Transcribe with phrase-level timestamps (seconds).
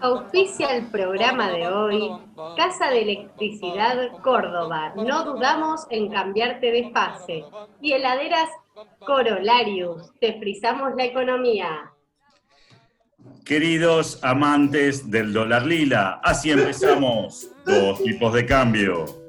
[0.00, 2.10] Auspicia el programa de hoy
[2.56, 4.92] Casa de Electricidad Córdoba.
[4.96, 7.44] No dudamos en cambiarte de fase.
[7.80, 8.48] Y heladeras
[9.06, 10.10] Corolarius.
[10.20, 11.92] Te frizamos la economía.
[13.44, 17.48] Queridos amantes del dólar lila, así empezamos.
[17.64, 19.19] Dos tipos de cambio.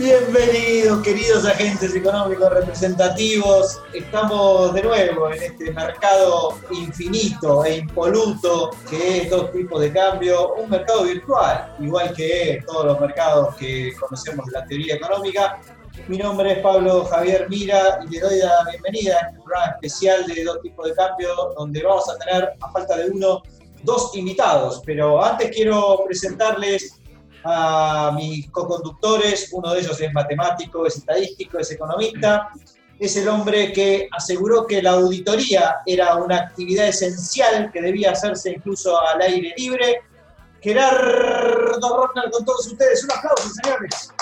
[0.00, 3.82] Bienvenidos, queridos agentes económicos representativos.
[3.92, 10.54] Estamos de nuevo en este mercado infinito e impoluto que es dos tipos de cambio,
[10.54, 15.60] un mercado virtual, igual que todos los mercados que conocemos de la teoría económica.
[16.08, 20.26] Mi nombre es Pablo Javier Mira y le doy la bienvenida a este programa especial
[20.26, 23.42] de dos tipos de cambio, donde vamos a tener, a falta de uno,
[23.82, 24.80] dos invitados.
[24.86, 26.99] Pero antes quiero presentarles
[27.44, 32.50] a mis co-conductores, uno de ellos es matemático, es estadístico, es economista,
[32.98, 38.50] es el hombre que aseguró que la auditoría era una actividad esencial que debía hacerse
[38.52, 40.02] incluso al aire libre.
[40.60, 44.12] Gerardo Ronald con todos ustedes, un aplauso, señores.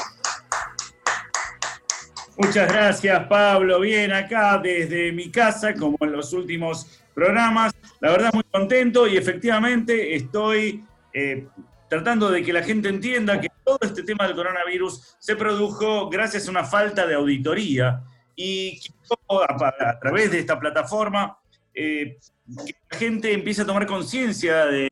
[2.36, 3.80] Muchas gracias, Pablo.
[3.80, 7.74] Bien, acá desde mi casa, como en los últimos programas.
[7.98, 11.48] La verdad, muy contento y efectivamente estoy eh,
[11.88, 16.46] tratando de que la gente entienda que todo este tema del coronavirus se produjo gracias
[16.46, 18.02] a una falta de auditoría
[18.36, 18.80] y
[19.28, 21.38] a, través de esta plataforma
[21.74, 22.18] eh,
[22.64, 24.88] que la gente empiece a tomar conciencia de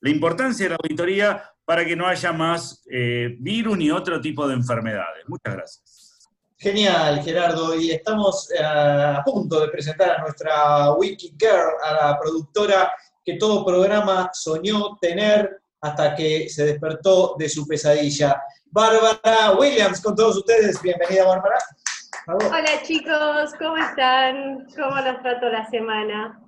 [0.00, 4.46] la importancia de la auditoría para que no haya más eh, virus ni otro tipo
[4.48, 5.24] de enfermedades.
[5.28, 6.28] Muchas gracias.
[6.58, 7.74] Genial, Gerardo.
[7.74, 12.92] Y estamos eh, a punto de presentar a nuestra Wiki Girl, a la productora
[13.24, 18.42] que todo programa soñó tener hasta que se despertó de su pesadilla.
[18.66, 20.80] Bárbara Williams con todos ustedes.
[20.82, 21.58] Bienvenida, Bárbara.
[22.26, 24.66] Hola chicos, ¿cómo están?
[24.76, 26.40] ¿Cómo los trato la semana?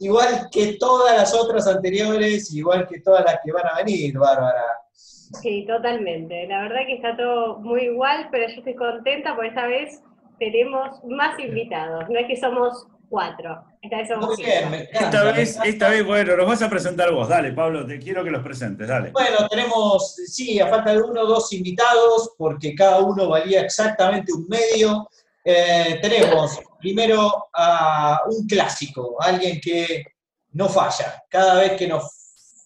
[0.00, 4.64] Igual que todas las otras anteriores, igual que todas las que van a venir, Bárbara.
[4.92, 6.46] Sí, totalmente.
[6.48, 10.02] La verdad que está todo muy igual, pero yo estoy contenta porque esta vez
[10.38, 12.08] tenemos más invitados.
[12.08, 13.62] No es que somos cuatro.
[13.82, 17.28] Esta vez somos esta vez, esta vez, bueno, los vas a presentar vos.
[17.28, 19.10] Dale, Pablo, te quiero que los presentes, dale.
[19.10, 24.46] Bueno, tenemos, sí, a falta de uno, dos invitados, porque cada uno valía exactamente un
[24.48, 25.08] medio.
[25.42, 30.04] Eh, tenemos primero a un clásico, alguien que
[30.52, 31.22] no falla.
[31.30, 32.04] Cada vez que nos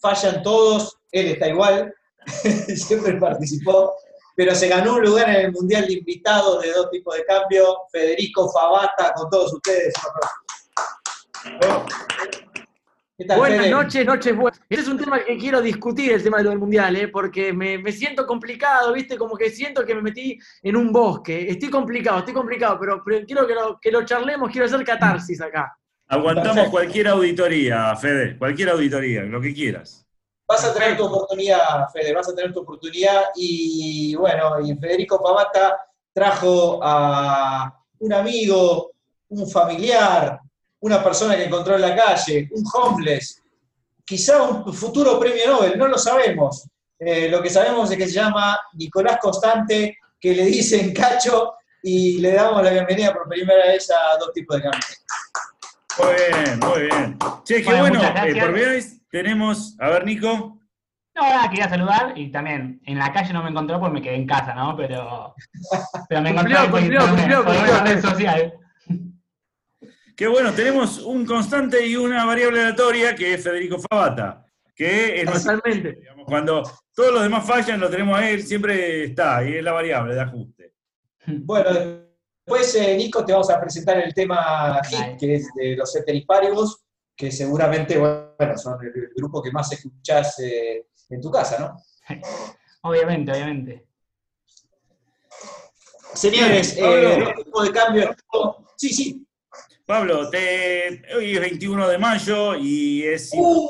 [0.01, 1.95] fallan todos, él está igual,
[2.75, 3.95] siempre participó,
[4.35, 7.79] pero se ganó un lugar en el Mundial de Invitados de dos tipos de cambio,
[7.93, 9.95] Federico Fabata, con todos ustedes.
[13.37, 14.61] Buenas noches, noches buenas.
[14.69, 17.09] Este es un tema que quiero discutir, el tema de lo del mundial, ¿eh?
[17.09, 19.17] porque me, siento complicado, ¿viste?
[19.17, 21.49] Como que siento que me metí en un bosque.
[21.49, 25.79] Estoy complicado, estoy complicado, pero, quiero que lo, que lo charlemos, quiero hacer catarsis acá.
[26.09, 30.05] Aguantamos cualquier auditoría, Fede, cualquier auditoría, lo que quieras.
[30.47, 33.27] Vas a tener tu oportunidad, Fede, vas a tener tu oportunidad.
[33.37, 35.79] Y bueno, y Federico Pavata
[36.13, 38.91] trajo a un amigo,
[39.29, 40.41] un familiar,
[40.85, 43.43] una persona que encontró en la calle, un homeless,
[44.05, 46.69] quizá un futuro premio Nobel, no lo sabemos.
[46.99, 52.19] Eh, lo que sabemos es que se llama Nicolás Constante, que le dicen cacho, y
[52.19, 55.05] le damos la bienvenida por primera vez a dos tipos de cambios.
[55.99, 57.19] Muy bien, muy bien.
[57.45, 60.61] Che, qué bueno, eh, por vez tenemos, a ver, Nico.
[61.15, 64.17] No, nada, quería saludar y también en la calle no me encontró porque me quedé
[64.17, 64.77] en casa, ¿no?
[64.77, 65.35] Pero,
[66.11, 68.55] pero me encontré cumplió, cumplió, por, red social.
[70.17, 75.43] Qué bueno, tenemos un constante y una variable aleatoria que es Federico Fabata, que es
[75.43, 76.03] Totalmente.
[76.25, 76.63] cuando
[76.95, 80.21] todos los demás fallan, lo tenemos a él, siempre está, y es la variable de
[80.21, 80.75] ajuste.
[81.27, 85.93] Bueno, después, eh, Nico, te vamos a presentar el tema HIT, que es de los
[85.93, 86.27] Ceteris
[87.17, 91.77] que seguramente bueno, son el, grupo que más escuchás eh, en tu casa, ¿no?
[92.83, 93.87] Obviamente, obviamente.
[96.13, 98.15] Señores, eh, de cambio.
[98.77, 99.27] Sí, sí,
[99.87, 100.31] Pablo,
[101.15, 103.69] hoy es 21 de mayo y es uh,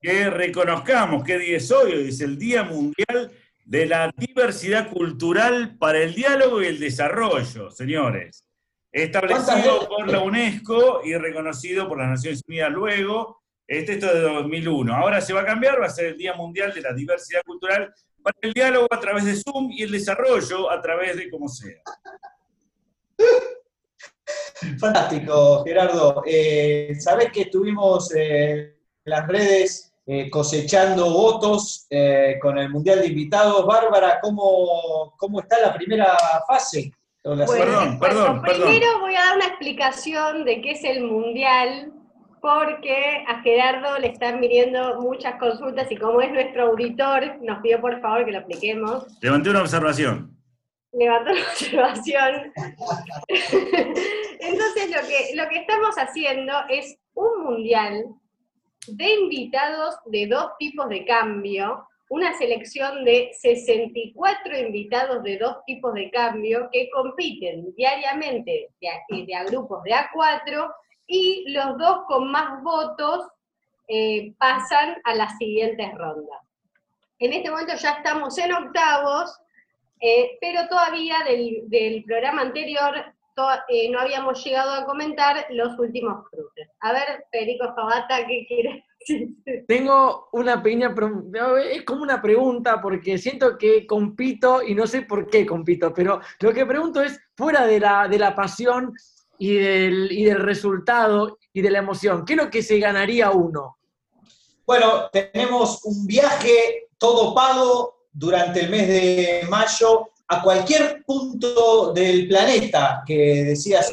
[0.00, 1.92] que reconozcamos qué día es hoy.
[1.92, 3.30] Hoy es el Día Mundial
[3.66, 8.46] de la Diversidad Cultural para el Diálogo y el Desarrollo, señores.
[8.90, 14.20] Establecido por la UNESCO y reconocido por las Naciones Unidas luego, Este esto es de
[14.20, 14.94] 2001.
[14.94, 17.92] Ahora se va a cambiar, va a ser el Día Mundial de la Diversidad Cultural
[18.22, 21.82] para el diálogo a través de Zoom y el desarrollo a través de como sea.
[24.78, 26.22] Fantástico, Gerardo.
[26.26, 33.00] Eh, Sabés que estuvimos eh, en las redes eh, cosechando votos eh, con el Mundial
[33.00, 33.64] de Invitados.
[33.64, 36.16] Bárbara, ¿cómo, cómo está la primera
[36.48, 36.90] fase?
[37.22, 41.92] perdón, perdón, primero voy a dar una explicación de qué es el Mundial,
[42.40, 47.80] porque a Gerardo le están viniendo muchas consultas y como es nuestro auditor, nos pidió
[47.80, 49.06] por favor que lo expliquemos.
[49.20, 50.39] Levanté una observación.
[50.92, 52.52] Levantó una observación.
[53.28, 58.06] Entonces lo que, lo que estamos haciendo es un mundial
[58.86, 65.94] de invitados de dos tipos de cambio, una selección de 64 invitados de dos tipos
[65.94, 70.74] de cambio que compiten diariamente de a, grupos de A4
[71.06, 73.28] y los dos con más votos
[73.86, 76.40] eh, pasan a las siguientes rondas.
[77.18, 79.38] En este momento ya estamos en octavos,
[80.00, 82.94] eh, pero todavía del, programa anterior
[83.68, 86.68] eh, no habíamos llegado a comentar los últimos cruces.
[86.80, 88.84] A ver, Federico Fabata, ¿qué quieres
[89.66, 90.94] tengo una pequeña,
[91.64, 96.20] es como una pregunta porque siento que compito y no sé por qué compito, pero
[96.40, 98.92] lo que pregunto es, fuera de la, de la pasión
[99.38, 103.30] y del, y del resultado y de la emoción, ¿qué es lo que se ganaría
[103.30, 103.78] uno?
[104.66, 112.28] Bueno, tenemos un viaje todo pago durante el mes de mayo a cualquier punto del
[112.28, 113.92] planeta que decías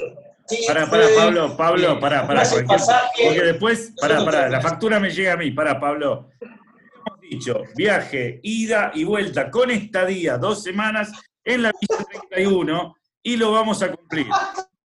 [0.65, 2.43] para, para, Pablo, Pablo, para, para.
[2.43, 6.29] Porque después, para, para, la factura me llega a mí, para, Pablo.
[6.39, 11.11] Hemos dicho, viaje, ida y vuelta con estadía, dos semanas
[11.43, 14.27] en la visa 31 y lo vamos a cumplir.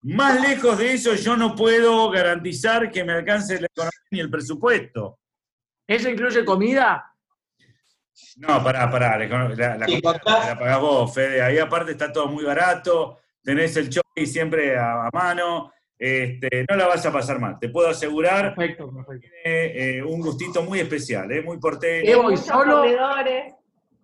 [0.01, 4.29] Más lejos de eso, yo no puedo garantizar que me alcance la economía ni el
[4.29, 5.17] presupuesto.
[5.87, 7.08] ¿Eso incluye comida?
[8.37, 11.41] No, pará, pará, la, la, la pagás vos, Fede.
[11.41, 16.87] Ahí aparte está todo muy barato, tenés el y siempre a, mano, este, no la
[16.87, 18.55] vas a pasar mal, te puedo asegurar.
[18.55, 19.27] Perfecto, perfecto.
[19.43, 21.41] Tiene eh, un gustito muy especial, ¿eh?
[21.41, 22.05] muy porteño.
[22.05, 22.83] ¿Qué voy solo?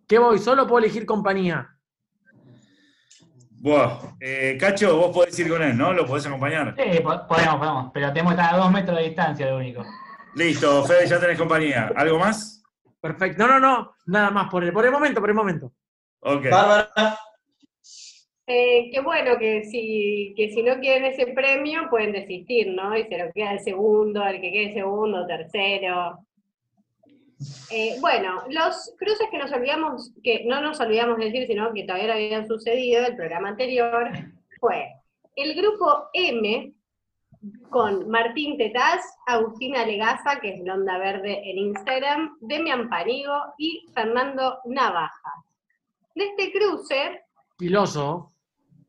[0.07, 0.67] ¿Qué voy solo?
[0.67, 1.69] ¿Puedo elegir compañía?
[3.57, 5.91] Buah, eh, Cacho, vos podés ir con él, ¿no?
[5.91, 6.75] ¿Lo podés acompañar?
[6.77, 9.83] Sí, podemos, podemos, pero tenemos que estar a dos metros de distancia, lo único.
[10.35, 11.91] Listo, Fede, ya tenés compañía.
[11.95, 12.54] ¿Algo más?
[13.05, 13.45] Perfecto.
[13.45, 15.71] No, no, no, nada más por el, por el momento, por el momento.
[16.21, 16.49] Ok.
[16.49, 16.89] Bárbara.
[18.47, 22.97] Eh, qué bueno que si, que si no quieren ese premio pueden desistir, ¿no?
[22.97, 26.17] Y se lo queda el segundo, el que quede segundo, tercero.
[27.69, 31.83] Eh, bueno, los cruces que nos olvidamos, que no nos olvidamos de decir, sino que
[31.83, 34.09] todavía habían sucedido el programa anterior,
[34.59, 34.87] fue
[35.35, 36.73] el grupo M
[37.69, 44.59] con Martín Tetaz, Agustina Legaza, que es Blonda Verde en Instagram, Demian Panigo y Fernando
[44.65, 45.33] Navaja.
[46.15, 47.21] De este cruce...
[47.57, 48.31] Piloso.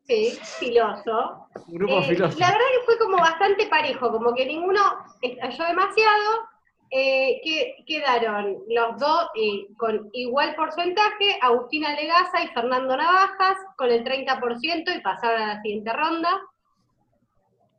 [0.05, 1.49] Sí, filoso.
[1.67, 2.39] grupo eh, filoso.
[2.39, 4.81] La verdad que fue como bastante parejo, como que ninguno
[5.21, 6.49] estalló demasiado.
[6.93, 13.91] Eh, que quedaron los dos eh, con igual porcentaje, Agustina Legaza y Fernando Navajas, con
[13.91, 16.41] el 30% y pasaron a la siguiente ronda.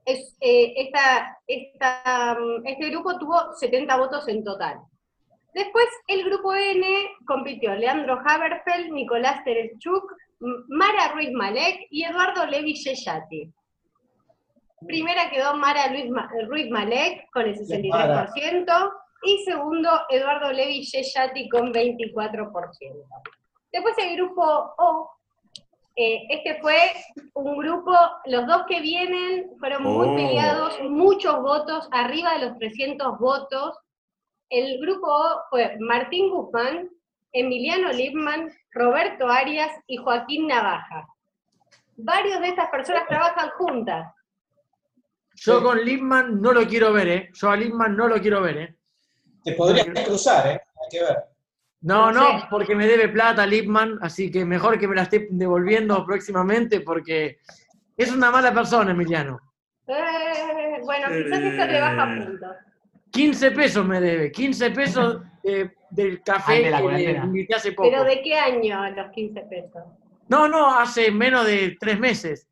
[0.07, 4.79] Es, esta, esta, este grupo tuvo 70 votos en total.
[5.53, 6.87] Después el grupo N
[7.25, 10.13] compitió Leandro Haberfeld, Nicolás Terechuk,
[10.69, 13.51] Mara Ruiz Malek y Eduardo Levi Yeyati.
[14.85, 15.91] Primera quedó Mara
[16.47, 18.91] Ruiz Malek con el 63%
[19.23, 22.51] y segundo Eduardo Levi Yeyati con 24%.
[23.71, 25.11] Después el grupo O,
[25.99, 26.77] eh, este fue
[27.33, 27.91] un grupo,
[28.25, 30.15] los dos que vienen fueron muy oh.
[30.15, 33.75] peleados, muchos votos, arriba de los 300 votos.
[34.49, 36.91] El grupo O fue Martín Guzmán,
[37.33, 41.07] Emiliano Lipman, Roberto Arias y Joaquín Navaja.
[41.95, 44.13] Varios de estas personas trabajan juntas.
[45.33, 47.29] Yo con Lipman no lo quiero ver, ¿eh?
[47.33, 48.75] Yo a Lipman no lo quiero ver, ¿eh?
[49.43, 50.61] Te podría cruzar, ¿eh?
[50.79, 51.17] Hay que ver.
[51.81, 56.03] No, no, porque me debe plata Lipman, así que mejor que me la esté devolviendo
[56.05, 57.39] próximamente porque
[57.95, 59.39] es una mala persona, Emiliano.
[59.87, 62.55] Eh, bueno, quizás esto le baja puntos.
[63.11, 65.21] 15 pesos me debe, 15 pesos
[65.89, 67.89] del café que le invité hace poco.
[67.89, 69.83] ¿Pero de qué año los 15 pesos?
[70.27, 72.47] No, no, hace menos de tres meses.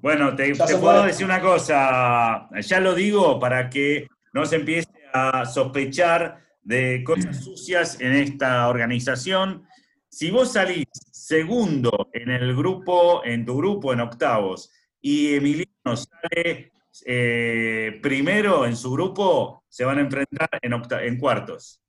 [0.00, 5.44] Bueno, te, puedo decir una cosa, ya lo digo para que no se empiece a
[5.44, 9.64] sospechar de cosas sucias en esta organización.
[10.08, 16.72] Si vos salís segundo en el grupo, en tu grupo, en octavos, y Emiliano sale
[17.06, 21.80] eh, primero en su grupo se van a enfrentar en, en cuartos.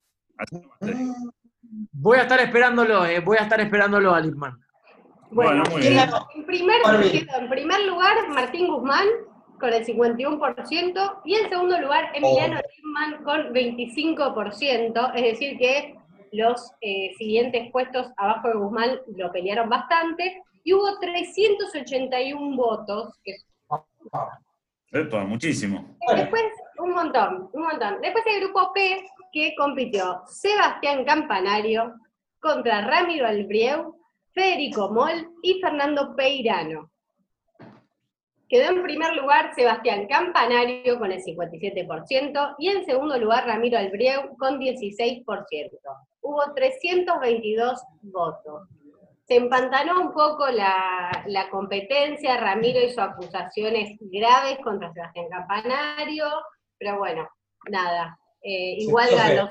[1.91, 4.59] Voy a estar esperándolo, eh, voy a estar esperándolo a Lipman.
[5.31, 9.07] Bueno, En, primer, en primer lugar, Martín Guzmán
[9.61, 13.23] con el 51% y en segundo lugar, Emiliano oh.
[13.23, 15.95] con 25%, es decir que
[16.31, 23.13] los eh, siguientes puestos abajo de Guzmán lo pelearon bastante y hubo 381 votos.
[23.23, 23.35] Que...
[24.91, 25.95] Epa, muchísimo.
[26.15, 26.43] Después,
[26.79, 28.01] un montón, un montón.
[28.01, 31.93] Después el grupo P que compitió Sebastián Campanario
[32.39, 33.95] contra Ramiro Albrieu,
[34.33, 36.89] Federico Moll y Fernando Peirano.
[38.51, 44.35] Quedó en primer lugar Sebastián Campanario con el 57% y en segundo lugar Ramiro Albrieu
[44.37, 45.23] con 16%.
[46.19, 48.67] Hubo 322 votos.
[49.25, 56.25] Se empantanó un poco la, competencia, Ramiro hizo acusaciones graves contra Sebastián Campanario,
[56.77, 57.29] pero bueno,
[57.69, 59.49] nada, eh, igual ganó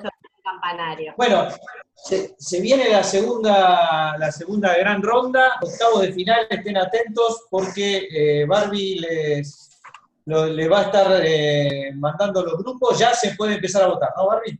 [0.50, 1.14] Campanario.
[1.16, 1.48] Bueno,
[1.94, 8.46] se, viene la segunda, la segunda gran ronda, octavos de final, estén atentos porque eh,
[8.46, 9.80] Barbie les,
[10.26, 14.58] va a estar eh, mandando los grupos, ya se puede empezar a votar, ¿no, Barbie?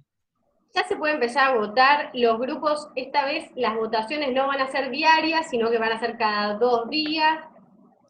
[0.72, 4.70] Ya se puede empezar a votar, los grupos, esta vez las votaciones no van a
[4.70, 7.40] ser diarias, sino que van a ser cada dos días.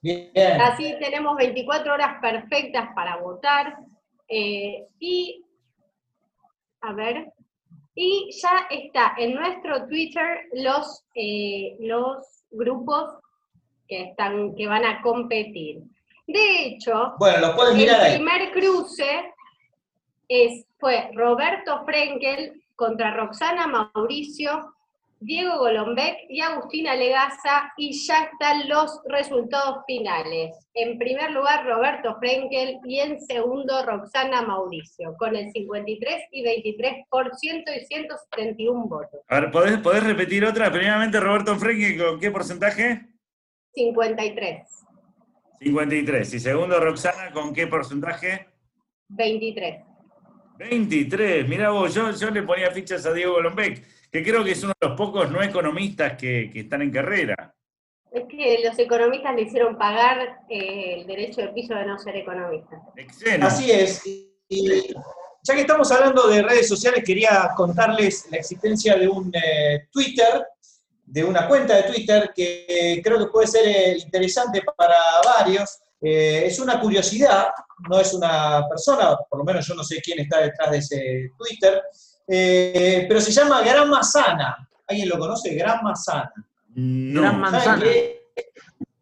[0.02, 0.30] Bien.
[0.60, 3.78] Así tenemos 24 horas perfectas para votar.
[4.28, 5.44] Eh, y,
[6.82, 7.32] a ver,
[7.94, 12.18] y ya está en nuestro Twitter los, eh, los
[12.50, 13.14] grupos
[13.88, 15.82] que, están, que van a competir.
[16.26, 19.32] De hecho, el primer cruce
[20.28, 24.74] es, fue Roberto Frenkel contra Roxana Mauricio
[25.22, 30.56] Diego Golombek y Agustina Legaza, y ya están los resultados finales.
[30.72, 37.76] En primer lugar, Roberto Frenkel, y en segundo, Roxana Mauricio, con el 53 y 23%
[37.76, 39.20] y 171 votos.
[39.28, 40.72] A ver, ¿podés, repetir otra?
[40.72, 43.06] Primeramente, Roberto Frenkel, ¿con qué porcentaje?
[43.74, 44.62] 53.
[45.60, 46.34] 53.
[46.34, 48.48] Y segundo, Roxana, ¿con qué porcentaje?
[49.08, 49.89] 23.
[50.60, 54.62] 23, mira vos, yo, yo le ponía fichas a Diego Golombek que creo que es
[54.62, 57.54] uno de los pocos no economistas que, están en carrera.
[58.10, 62.16] Es que los economistas le hicieron pagar eh, el derecho de piso de no ser
[62.16, 62.82] economista.
[63.40, 64.02] Así es.
[64.48, 64.92] Y
[65.42, 70.44] ya que estamos hablando de redes sociales, quería contarles la existencia de un eh, Twitter,
[71.04, 75.78] de una cuenta de Twitter que creo que puede ser eh, interesante para varios.
[76.00, 77.48] Es una curiosidad,
[77.88, 81.30] no es una persona, por lo menos yo no sé quién está detrás de ese
[81.36, 81.82] Twitter,
[82.26, 84.68] eh, pero se llama Gran Manzana.
[84.86, 85.54] ¿Alguien lo conoce?
[85.54, 86.32] Gran Manzana.
[86.74, 87.20] No.
[87.20, 87.84] Gran Manzana.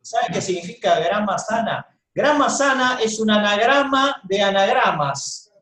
[0.01, 1.87] ¿Saben qué, significa Gran Manzana?
[2.15, 5.53] Gran Manzana es un anagrama de anagramas.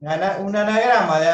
[0.00, 1.28] Un anagrama de,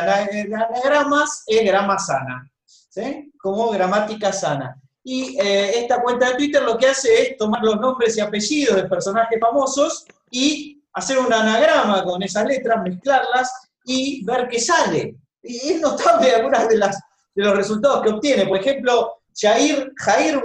[0.54, 2.50] anagramas es Gran Manzana.
[2.64, 3.32] ¿sí?
[3.38, 4.80] Como gramática sana.
[5.08, 8.75] Y eh, esta cuenta de Twitter lo que hace es tomar los nombres y apellidos
[8.75, 13.52] de personajes famosos y hacer un anagrama con esas letras, mezclarlas
[13.84, 17.00] y ver qué sale y es notable algunas de, las,
[17.34, 18.46] de los resultados que obtiene.
[18.46, 20.42] Por ejemplo, Jair, Jair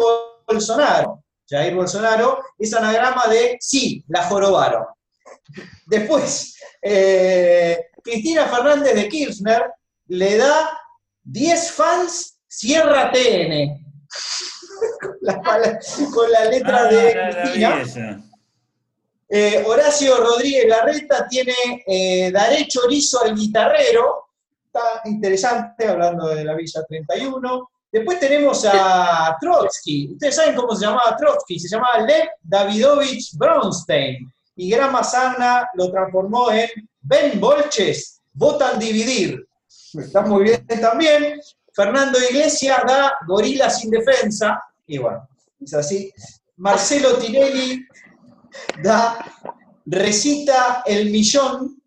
[0.48, 1.24] Bolsonaro.
[1.50, 4.86] Jair Bolsonaro es anagrama de sí, la jorobaron.
[5.86, 9.64] Después, eh, Cristina Fernández de Kirchner
[10.08, 10.80] le da
[11.24, 13.91] 10 fans Sierra TN.
[16.14, 18.24] Con, la, letra de ah, Cristina.
[19.30, 21.54] Eh, Horacio Rodríguez Larreta tiene
[21.88, 24.26] eh, Daré chorizo al guitarrero,
[24.66, 27.70] está interesante, hablando de la Villa 31.
[27.92, 30.14] Después tenemos a Trotsky.
[30.14, 31.60] Ustedes saben cómo se llamaba Trotsky.
[31.60, 34.32] Se llamaba Lev Davidovich Bronstein.
[34.56, 36.70] Y Grama Sana lo transformó en
[37.02, 39.46] Ben Bolches, votan dividir.
[39.94, 41.40] Está muy bien también.
[41.82, 44.64] Fernando Iglesias da Gorila sin defensa.
[44.86, 45.28] Y bueno,
[45.60, 46.14] es así.
[46.58, 47.84] Marcelo Tinelli
[48.84, 49.26] da
[49.86, 51.82] Recita el millón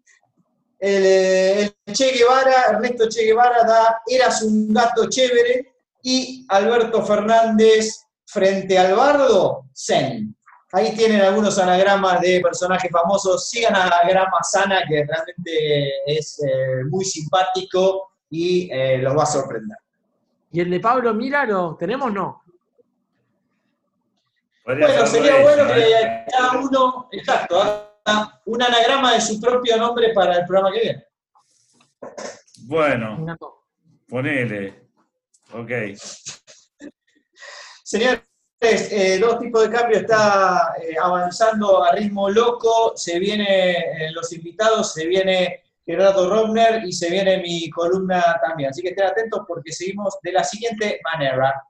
[0.81, 8.77] el, Che Guevara, Ernesto Che Guevara da Eras un gato chévere y Alberto Fernández frente
[8.77, 10.37] al bardo, Zen.
[10.73, 13.49] Ahí tienen algunos anagramas de personajes famosos.
[13.49, 19.27] Sigan a Grama Sana, que realmente es eh, muy simpático y eh, los va a
[19.27, 19.79] sorprender.
[20.55, 22.45] ¿Y el de Pablo Mira lo tenemos o no?
[24.65, 27.91] bueno, sería bueno que cada uno, exacto,
[28.45, 31.07] un anagrama de su propio nombre para el programa que viene.
[32.67, 33.37] Bueno,
[34.09, 34.91] ponele.
[35.55, 35.71] Ok.
[37.83, 38.23] Señores,
[38.61, 42.93] eh, dos tipos de cambio está eh, avanzando a ritmo loco.
[42.95, 48.71] Se vienen los invitados, se viene Gerardo Romner y se viene mi columna también.
[48.71, 51.63] Así que estén atentos porque seguimos de la siguiente manera.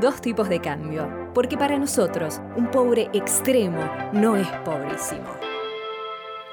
[0.00, 5.30] Dos tipos de cambio, porque para nosotros un pobre extremo no es pobrísimo,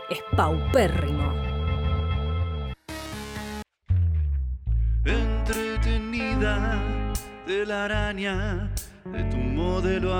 [0.10, 1.34] es paupérrimo.
[5.04, 6.80] Entretenida
[7.48, 8.72] de la araña
[9.06, 10.14] de tu modelo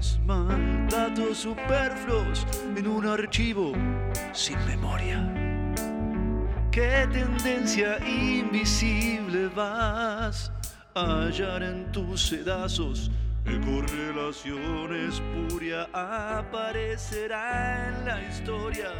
[0.00, 3.72] abismal, datos superfluos en un archivo
[4.32, 5.20] sin memoria.
[6.70, 10.50] ¿Qué tendencia invisible vas
[10.94, 13.10] a hallar en tus sedazos?
[13.44, 18.92] ¿Qué correlación espuria aparecerá en la historia?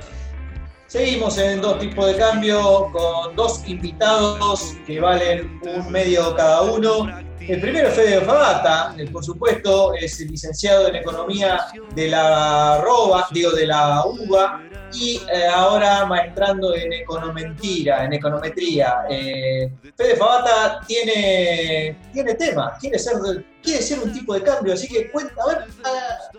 [0.91, 7.09] Seguimos en dos tipos de cambio con dos invitados que valen un medio cada uno.
[7.39, 11.61] El primero es Fede Fabata, por supuesto, es licenciado en Economía
[11.95, 18.05] de la ROBA, digo, de la UBA, y eh, ahora maestrando en econometría.
[18.05, 19.05] En econometría.
[19.09, 23.15] Eh, Fede Fabata tiene, tiene tema, quiere ser,
[23.63, 25.67] quiere ser un tipo de cambio, así que cuenta, a ver,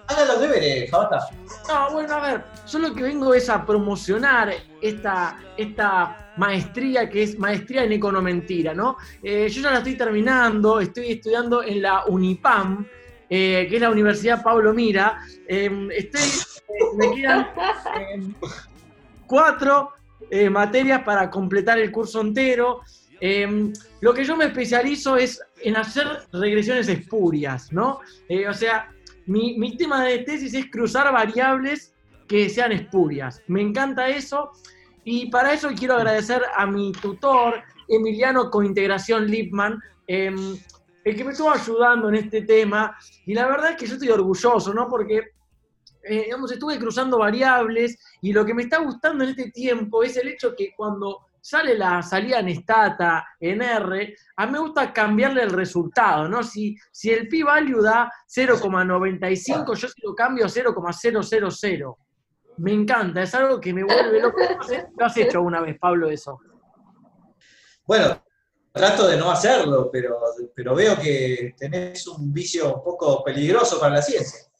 [0.08, 1.20] haga, los deberes, Fabata.
[1.67, 7.24] No, bueno, a ver, yo lo que vengo es a promocionar esta, esta maestría que
[7.24, 8.98] es maestría en economentira, ¿no?
[9.24, 12.88] Eh, yo ya la estoy terminando, estoy estudiando en la UNIPAM,
[13.29, 15.22] que es la Universidad Pablo Mira.
[15.48, 16.22] estoy
[16.96, 17.48] me quedan
[18.13, 18.34] em,
[19.27, 19.91] cuatro
[20.29, 22.81] eh, materias para completar el curso entero.
[23.20, 28.00] Em, lo que yo me especializo es en hacer regresiones espurias, ¿no?
[28.27, 28.91] Eh, o sea,
[29.32, 31.94] mi, tema de tesis es cruzar variables
[32.28, 33.42] que sean espurias.
[33.48, 34.52] Me encanta eso
[35.04, 40.58] y para eso quiero agradecer a mi tutor, Emiliano Cointegración Lipman, em,
[41.04, 42.98] el que me estuvo ayudando en este tema.
[43.26, 44.88] Y la verdad es que yo estoy orgulloso, ¿no?
[44.88, 45.22] Porque
[46.04, 50.18] eh, digamos, estuve cruzando variables y lo que me está gustando en este tiempo es
[50.18, 54.93] el hecho que cuando sale la salida en estata, en R, a mí me gusta
[54.93, 56.43] cambiarle el resultado, ¿no?
[56.43, 61.86] Si, si el p-value da 0,95, yo si lo cambio a 0,000.
[62.58, 64.39] Me encanta, es algo que me vuelve loco.
[64.97, 66.39] ¿Lo has hecho una vez, Pablo, eso?
[67.88, 68.23] Bueno,
[68.71, 70.19] trato de no hacerlo, pero,
[70.54, 74.51] pero veo que tenés un vicio un poco peligroso para la ciencia.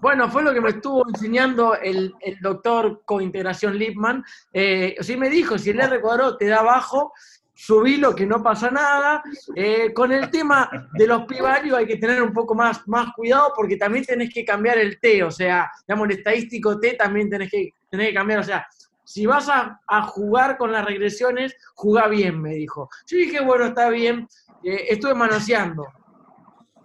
[0.00, 4.24] Bueno, fue lo que me estuvo enseñando el, doctor Cointegración Lipman.
[4.52, 7.12] Eh, sí me dijo, si el R cuadrado te da abajo,
[7.52, 9.22] subilo que no pasa nada.
[9.56, 13.52] Eh, con el tema de los pivarios hay que tener un poco más, más cuidado
[13.56, 17.50] porque también tenés que cambiar el T, o sea, digamos, el estadístico T también tenés
[17.50, 18.66] que, tenés que cambiar, o sea,
[19.02, 22.90] si vas a, jugar con las regresiones, jugá bien, me dijo.
[23.06, 24.28] Yo dije, bueno, está bien,
[24.62, 25.86] eh, estuve manoseando.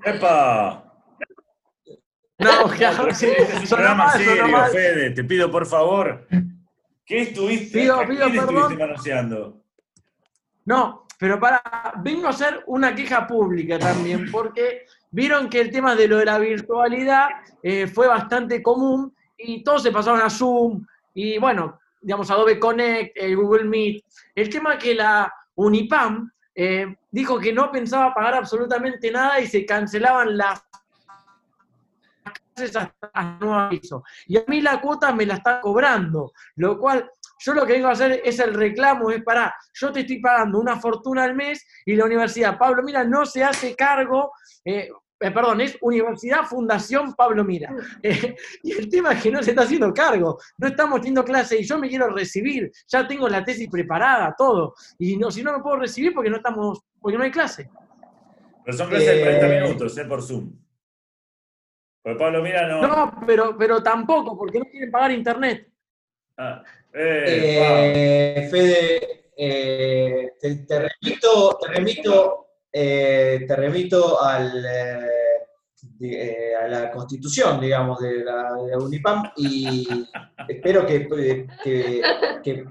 [0.04, 0.93] ¡Epa!
[2.40, 3.28] No, claro, sí.
[3.66, 5.12] Serio, Fede.
[5.12, 6.28] Te pido, por favor.
[7.06, 9.62] ¿Qué estuviste, pido, pido, estuviste manoseando?
[10.66, 11.62] No, pero para,
[12.02, 16.26] vengo a hacer una queja pública también, porque vieron que el tema de lo de
[16.26, 17.30] la virtualidad
[17.62, 23.16] eh, fue bastante común y todos se pasaron a Zoom y bueno, digamos Adobe Connect,
[23.16, 24.04] el Google Meet.
[24.36, 29.66] El tema que la Unipam eh, dijo que no pensaba pagar absolutamente nada y se
[29.66, 30.64] cancelaban las
[33.40, 34.04] no aviso.
[34.28, 37.88] Y a mí la cuota me la está cobrando, lo cual yo lo que vengo
[37.88, 41.66] a hacer es el reclamo, es para, yo te estoy pagando una fortuna al mes
[41.86, 44.32] y la universidad, Pablo Mira, no se hace cargo,
[44.64, 44.90] eh,
[45.20, 47.74] eh, perdón, es Universidad Fundación Pablo Mira.
[48.04, 51.60] Eh, y el tema es que no se está haciendo cargo, no estamos teniendo clase
[51.60, 54.76] y yo me quiero recibir, ya tengo la tesis preparada, todo.
[55.00, 57.70] Y no, si no me puedo recibir porque no estamos, porque no hay clase.
[58.66, 60.06] Pero son clases de 40 minutos, ¿eh?
[60.06, 60.63] Por Zoom.
[62.04, 62.82] Pues Pablo Mira no.
[62.82, 65.70] No, pero, pero tampoco, porque no quieren pagar internet.
[66.38, 66.62] Ah,
[66.94, 67.60] eh,
[68.36, 74.66] eh, Fede, eh, te, remito, te remito, te remito al,
[76.62, 79.88] a la constitución, digamos, de la, UNIPAM y
[80.50, 81.08] espero que,
[81.64, 82.66] que,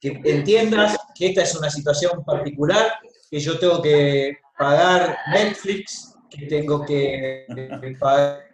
[0.00, 2.94] que entiendas que esta es una situación particular,
[3.30, 7.44] que yo tengo que pagar Netflix que tengo que
[7.98, 8.49] pagar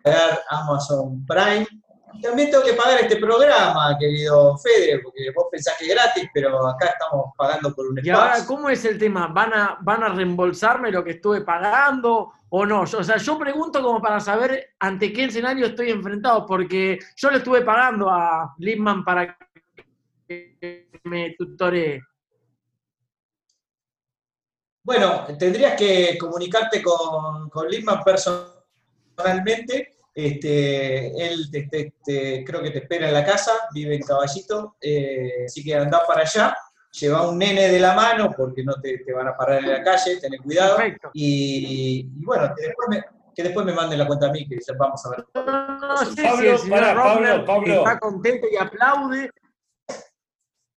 [0.51, 1.67] Amazon Prime.
[2.23, 6.67] También tengo que pagar este programa, querido Fede, porque vos pensás que es gratis, pero
[6.67, 8.13] acá estamos pagando por un espacio.
[8.13, 9.27] Y ahora, ¿cómo es el tema?
[9.29, 12.83] ¿Van a, ¿Van a reembolsarme lo que estuve pagando o no?
[12.83, 17.39] O sea, yo pregunto como para saber ante qué escenario estoy enfrentado, porque yo le
[17.39, 19.37] estuve pagando a Lipman para
[20.27, 22.03] que me tutoree.
[24.83, 29.96] Bueno, tendrías que comunicarte con, con Lipman personalmente.
[30.17, 31.51] Este, él
[32.47, 36.23] creo que te espera en la casa, vive en Caballito, eh, así que anda para
[36.23, 36.57] allá,
[36.91, 40.19] lleva un nene de la mano porque no te, van a parar en la calle,
[40.19, 40.79] ten cuidado.
[41.13, 44.75] Y, bueno, que después, me, que después me manden la cuenta a mí, que ya
[44.79, 45.25] vamos a ver.
[45.35, 49.31] No, no, sí, Pablo, Pablo, Pablo, está contento y aplaude.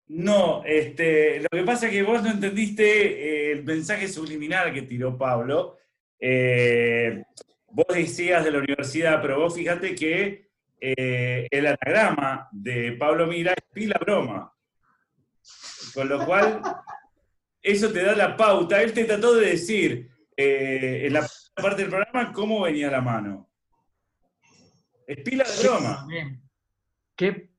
[0.08, 4.82] No, este, lo que pasa es que vos no entendiste eh, el mensaje subliminal que
[4.82, 5.78] tiró Pablo.
[6.20, 7.24] Eh,
[7.72, 13.54] vos decías de la universidad, pero vos fíjate que eh, el anagrama de Pablo Mira
[13.54, 14.54] es pila broma.
[15.94, 16.62] Con lo cual,
[17.62, 18.82] eso te da la pauta.
[18.82, 23.50] Él te trató de decir en la parte del programa cómo venía la mano.
[25.06, 26.08] Es pila de broma.
[27.16, 27.50] ¿Qué,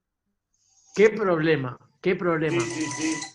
[0.94, 1.79] qué problema?
[2.01, 2.61] ¿Qué problema?
[2.61, 3.31] Sí, sí, sí.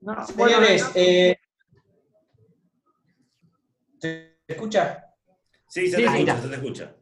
[0.00, 1.36] No, Señores, eh,
[3.98, 5.04] ¿se escucha?
[5.66, 6.94] Sí, se te escucha, se te escucha.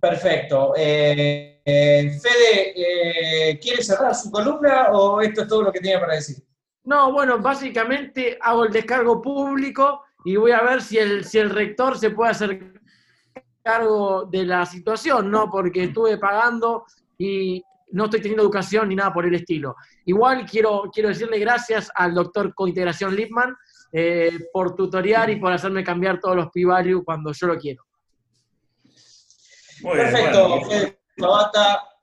[0.00, 0.74] Perfecto.
[0.76, 6.14] Eh, eh, Fede, ¿quiere cerrar su columna o esto es todo lo que tiene para
[6.14, 6.36] decir?
[6.84, 11.50] No, bueno, básicamente hago el descargo público y voy a ver si el, si el
[11.50, 12.80] rector se puede hacer
[13.62, 15.50] cargo de la situación, ¿no?
[15.50, 16.86] Porque estuve pagando
[17.18, 19.76] y no estoy teniendo educación ni nada por el estilo.
[20.06, 23.54] Igual quiero, quiero decirle gracias al doctor Cointegración Lipman
[23.92, 27.84] eh, por tutoriar y por hacerme cambiar todos los p-value cuando yo lo quiero.
[29.82, 30.60] Perfecto.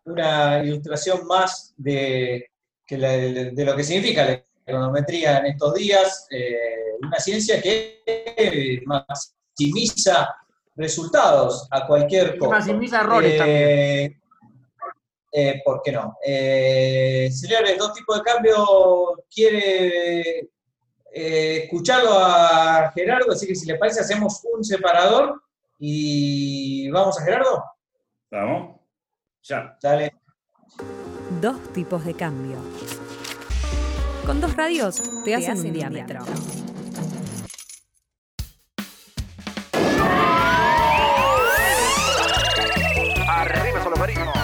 [0.05, 2.49] una ilustración más de,
[2.89, 10.35] de, lo que significa la econometría en estos días, eh, una ciencia que maximiza
[10.75, 12.57] resultados a cualquier cosa.
[12.57, 14.21] Maximiza errores eh, también
[15.39, 16.17] eh, ¿por qué no?
[16.25, 20.49] Eh, señores, dos tipos de cambio, quiere
[21.13, 25.41] eh, escucharlo a Gerardo, así que si les parece hacemos un separador
[25.79, 27.63] y vamos a Gerardo.
[28.31, 28.79] Vamos,
[29.43, 29.77] ya.
[29.81, 30.13] Dale.
[31.41, 32.57] Dos tipos de cambio.
[34.25, 36.19] Con dos radios te, hacen, un diámetro.
[43.27, 44.36] Arriba solo marino.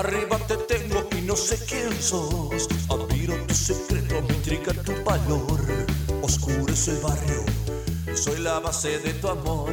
[0.00, 2.66] Arriba te tengo y no sé quién sos.
[2.88, 5.60] Admiro tu secreto, me intriga tu valor.
[6.22, 7.44] Oscuro es el barrio,
[8.14, 9.70] soy la base de tu amor.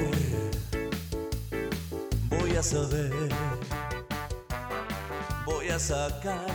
[2.25, 3.13] Voy a saber,
[5.45, 6.45] voy a sacar.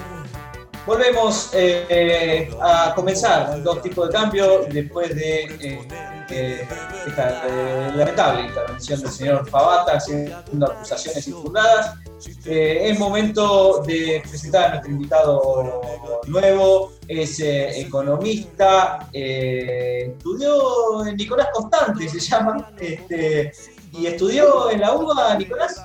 [0.84, 5.88] Volvemos eh, a comenzar dos tipos de cambio después de eh,
[6.28, 6.68] eh,
[7.06, 7.48] esta
[7.96, 12.01] lamentable intervención del señor Favata haciendo acusaciones infundadas.
[12.44, 15.80] Es momento de presentar a nuestro invitado
[16.26, 23.52] nuevo, es economista, estudió en Nicolás Constante, se llama, este,
[23.92, 25.84] y estudió en la UBA, Nicolás.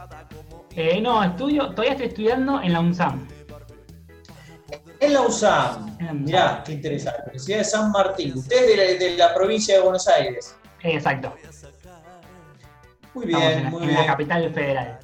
[1.02, 3.28] no, estudio, todavía estoy estudiando en la UNSAM.
[5.00, 8.38] En la USAM, mirá, qué interesante, Universidad de San Martín.
[8.38, 10.56] Usted es de la, provincia de Buenos Aires.
[10.82, 11.34] Exacto.
[13.13, 14.00] Muy bien, muy en bien.
[14.02, 15.00] la capital federal.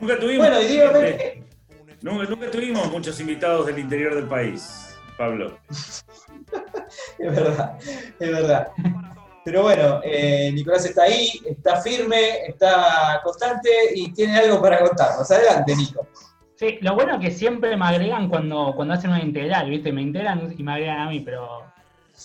[0.00, 1.42] Nunca tuvimos, bueno, y dígame,
[2.02, 5.58] nunca, nunca tuvimos muchos invitados del interior del país, Pablo.
[7.18, 7.78] es verdad,
[8.18, 8.68] es verdad.
[9.44, 15.30] Pero bueno, eh, Nicolás está ahí, está firme, está constante y tiene algo para contarnos.
[15.30, 16.06] Adelante, Nico.
[16.54, 19.92] Sí, lo bueno es que siempre me agregan cuando, cuando hacen una integral, ¿viste?
[19.92, 21.64] Me integran y me agregan a mí, pero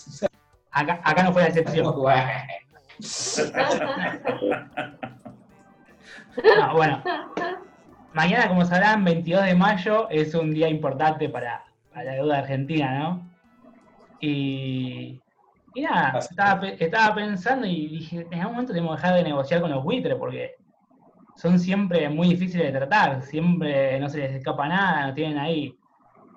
[0.70, 1.86] acá, no fue la excepción.
[6.74, 7.02] bueno,
[8.12, 13.30] mañana, como sabrán, 22 de mayo es un día importante para, la deuda argentina, ¿no?
[14.20, 15.20] Y,
[15.74, 19.60] y nada, estaba, estaba, pensando y dije, en algún momento tenemos que dejar de negociar
[19.60, 20.56] con los buitres porque
[21.36, 25.76] son siempre muy difíciles de tratar, siempre no se les escapa nada, no tienen ahí.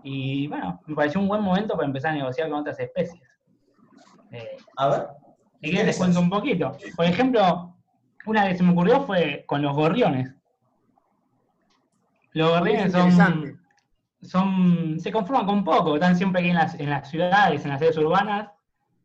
[0.04, 3.22] Y bueno, me pareció un buen momento para empezar a negociar con otras especies.
[4.32, 5.08] Eh, a ver.
[5.62, 6.72] Si quieren les cuento un poquito.
[6.96, 7.77] Por ejemplo,
[8.28, 10.34] una que se me ocurrió fue con los gorriones.
[12.34, 13.60] Los gorriones son,
[14.22, 17.80] son, se conforman con poco, están siempre aquí en las, en las ciudades, en las
[17.80, 18.50] ciudades urbanas,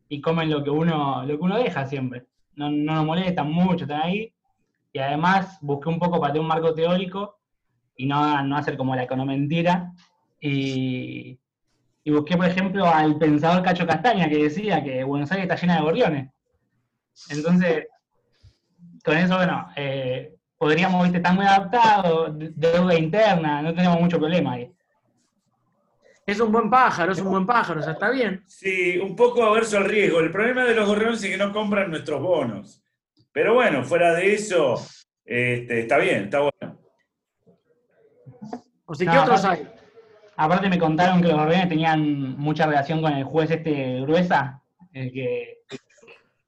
[0.09, 2.27] y comen lo que uno, lo que uno deja siempre.
[2.55, 4.31] No, no nos molestan mucho, están ahí
[4.93, 7.39] y además busqué un poco para tener un marco teórico
[7.97, 9.91] y no, no hacer como la economentira.
[10.39, 11.39] Y,
[12.03, 15.77] y busqué, por ejemplo, al pensador Cacho Castaña que decía que Buenos Aires está llena
[15.77, 16.31] de gorriones.
[17.29, 17.87] Entonces,
[19.03, 24.53] con eso, bueno, eh, podríamos, viste, estar muy adaptados, deuda interna, no tenemos mucho problema
[24.53, 24.71] ahí.
[26.25, 28.41] es un buen pájaro, es un buen pájaro, o sea, está bien.
[28.47, 30.21] Sí, un poco averso al riesgo.
[30.21, 32.81] El problema de los gorriones es que no compran nuestros bonos.
[33.33, 34.75] Pero bueno, fuera de eso,
[35.25, 36.79] este, está bien, está bueno.
[38.85, 39.67] O sea, ¿qué otros hay?
[40.37, 44.61] Aparte me contaron que los gorriones tenían mucha relación con el juez este Gruesa,
[44.93, 45.57] el que,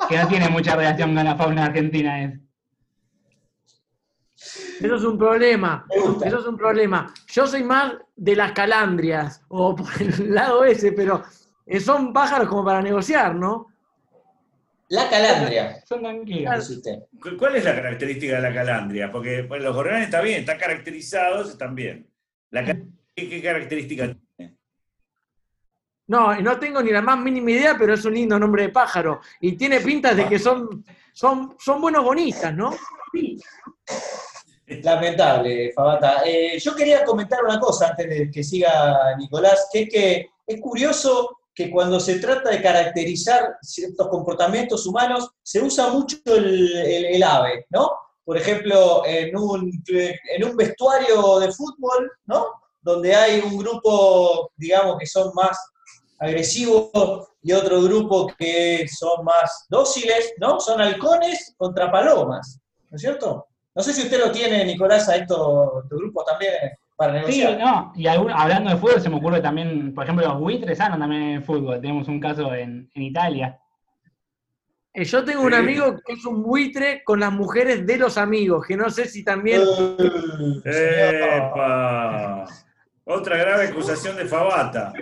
[0.07, 2.23] que no tiene mucha relación con la fauna argentina.
[2.23, 2.44] Es.
[4.79, 5.85] Eso es un problema.
[6.23, 7.13] Eso es un problema.
[7.27, 11.23] Yo soy más de las calandrias, o por el lado ese, pero
[11.65, 13.67] eh, son pájaros como para negociar, ¿no?
[14.89, 15.83] La calandria.
[15.85, 16.81] Son tranquilos.
[17.39, 19.11] ¿Cuál es la característica de la calandria?
[19.11, 22.07] Porque pues, los gorriones están bien, están caracterizados, están bien.
[23.15, 24.55] ¿qué, característica tiene?
[26.07, 29.21] No, no tengo ni la más mínima idea, pero es un lindo nombre de pájaro.
[29.41, 32.71] Y tiene pintas de que son, son, son buenos bonistas, ¿no?
[33.11, 33.41] Sí.
[34.67, 36.23] Lamentable, Fabata.
[36.25, 40.61] Eh, yo quería comentar una cosa antes de que siga Nicolás, que es que es
[40.61, 47.65] curioso que cuando se trata de caracterizar ciertos comportamientos humanos, se usa mucho el, ave,
[47.69, 47.91] ¿no?
[48.25, 52.47] Por ejemplo, en un, en un vestuario de fútbol, ¿no?
[52.81, 55.57] Donde hay un grupo, digamos, que son más
[56.19, 60.59] agresivos y otro grupo que son más dóciles, ¿no?
[60.59, 63.47] Son halcones contra palomas, ¿no es cierto?
[63.75, 66.53] No sé si usted lo tiene, Nicolás, a estos tu grupo también
[66.95, 67.51] para negociar.
[67.51, 71.01] Sí, no, y hablando de fútbol, se me ocurre también, por ejemplo, los buitres andan
[71.01, 71.81] también en fútbol.
[71.81, 73.59] Tenemos un caso en, Italia.
[74.93, 78.65] Eh, yo tengo un amigo que es un buitre con las mujeres de los amigos,
[78.65, 79.61] que no sé si también.
[80.63, 82.45] ¡Epa!
[83.03, 84.93] Otra grave acusación de Fabata.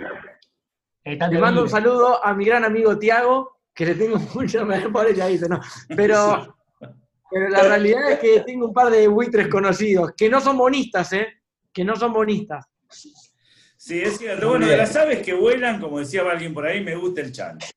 [1.04, 4.78] Le mando un saludo a mi gran amigo Tiago, que le tengo mucho, me
[5.28, 5.60] dice, no.
[5.94, 6.56] Pero
[7.30, 11.12] pero la realidad es que tengo un par de buitres conocidos, que no son bonistas,
[11.12, 11.26] ¿eh?
[11.72, 12.64] Que no son bonistas.
[13.76, 14.48] Sí, es cierto.
[14.48, 17.68] Bueno, de las aves que vuelan, como decía alguien por ahí, me gusta el chancho.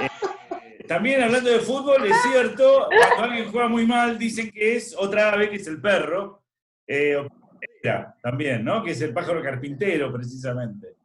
[0.00, 4.94] Eh, también hablando de fútbol, es cierto, cuando alguien juega muy mal, dicen que es
[4.96, 6.42] otra ave, que es el perro.
[6.86, 7.26] Eh,
[8.22, 8.82] también, ¿no?
[8.82, 10.96] Que es el pájaro carpintero, precisamente.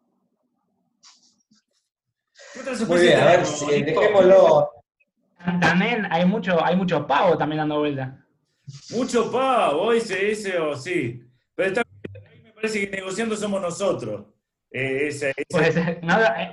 [2.88, 3.46] Muy bien, a ver,
[3.86, 4.70] dejémoslo,
[5.44, 8.18] también hay mucho, hay mucho pavo también dando vuelta.
[8.92, 11.24] Mucho pavo, ese, ese o sí.
[11.56, 11.84] Pero está,
[12.44, 14.26] me parece que negociando somos nosotros.
[14.72, 15.92] Eh, esa, esa.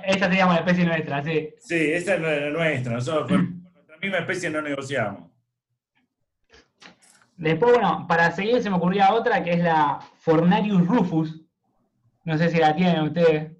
[0.05, 1.49] esa sería una especie nuestra, sí.
[1.59, 2.93] Sí, esa es la nuestra.
[2.93, 5.29] Nosotros con nuestra misma especie no negociamos.
[7.35, 11.39] Después, bueno, para seguir se me ocurría otra que es la Fornarius rufus.
[12.23, 13.51] No sé si la tienen ustedes.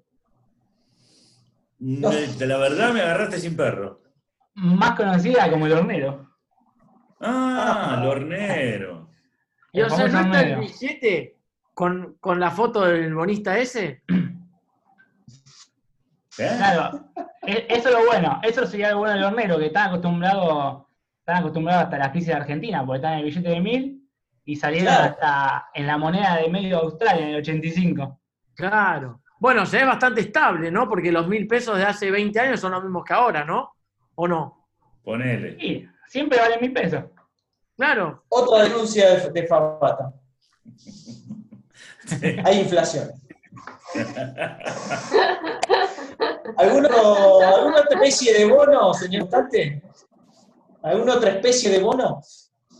[1.78, 4.07] De la verdad me agarraste sin perro
[4.58, 6.28] más conocida como el hornero.
[7.20, 9.08] Ah, el hornero.
[9.72, 11.36] ¿Y o sea, el billete
[11.74, 14.02] con, con, la foto del bonista ese?
[16.38, 16.54] ¿Eh?
[16.56, 17.10] Claro,
[17.42, 20.84] e, eso es lo bueno, eso sería lo bueno del hornero, que están acostumbrados
[21.20, 24.08] están acostumbrados hasta la crisis de Argentina, porque están en el billete de mil
[24.44, 28.20] y salieron hasta en la moneda de medio Australia en el 85.
[28.54, 29.20] Claro.
[29.38, 30.88] Bueno, se ve bastante estable, ¿no?
[30.88, 33.74] Porque los mil pesos de hace 20 años son los mismos que ahora, ¿no?
[34.20, 34.66] ¿O no?
[35.04, 35.56] Ponele.
[35.60, 37.04] Sí, siempre vale mil pesos.
[37.76, 38.24] Claro.
[38.28, 40.12] Otra denuncia de, de Fabata.
[42.44, 43.10] Hay inflación.
[46.56, 49.84] ¿Alguna otra especie de bono, señor Tante?
[50.82, 52.20] ¿Alguna otra especie de bono?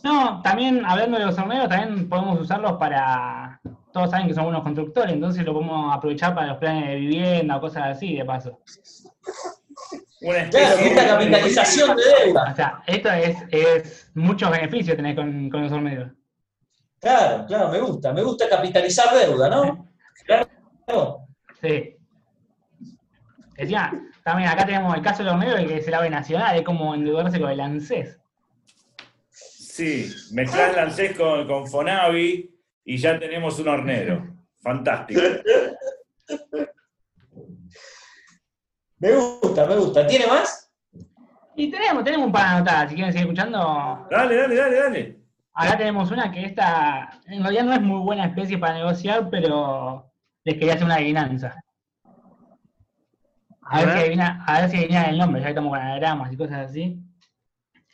[0.03, 3.61] No, también hablando de los horneros, también podemos usarlos para.
[3.93, 7.59] Todos saben que son buenos constructores, entonces lo podemos aprovechar para los planes de vivienda
[7.59, 8.59] o cosas así, de paso
[10.29, 12.53] una especie claro, capitalización de deuda.
[12.53, 16.13] O sea, esto es, es muchos beneficios tener con, con los horneros.
[17.01, 18.13] Claro, claro, me gusta.
[18.13, 19.89] Me gusta capitalizar deuda, ¿no?
[20.27, 21.29] Claro.
[21.61, 21.97] Sí.
[23.57, 26.63] Decía, también acá tenemos el caso de los horneros, que es el ave nacional, es
[26.63, 28.19] como endeudarse con el ANSES.
[29.31, 34.27] Sí, mezclar el ANSES con, con Fonavi y ya tenemos un hornero.
[34.61, 35.21] Fantástico.
[38.99, 40.07] Me gusta, me gusta.
[40.07, 40.71] ¿Tiene más?
[41.55, 44.07] Y tenemos, tenemos un par de anotadas, si quieren seguir escuchando.
[44.11, 45.19] Dale, dale, dale, dale.
[45.55, 50.09] Acá tenemos una que esta, en realidad no es muy buena especie para negociar, pero
[50.45, 51.61] les quería hacer una adivinanza.
[53.63, 56.33] A, ver, si adivina, a ver si adivinan el nombre, ya que estamos con anagramas
[56.33, 57.03] y cosas así.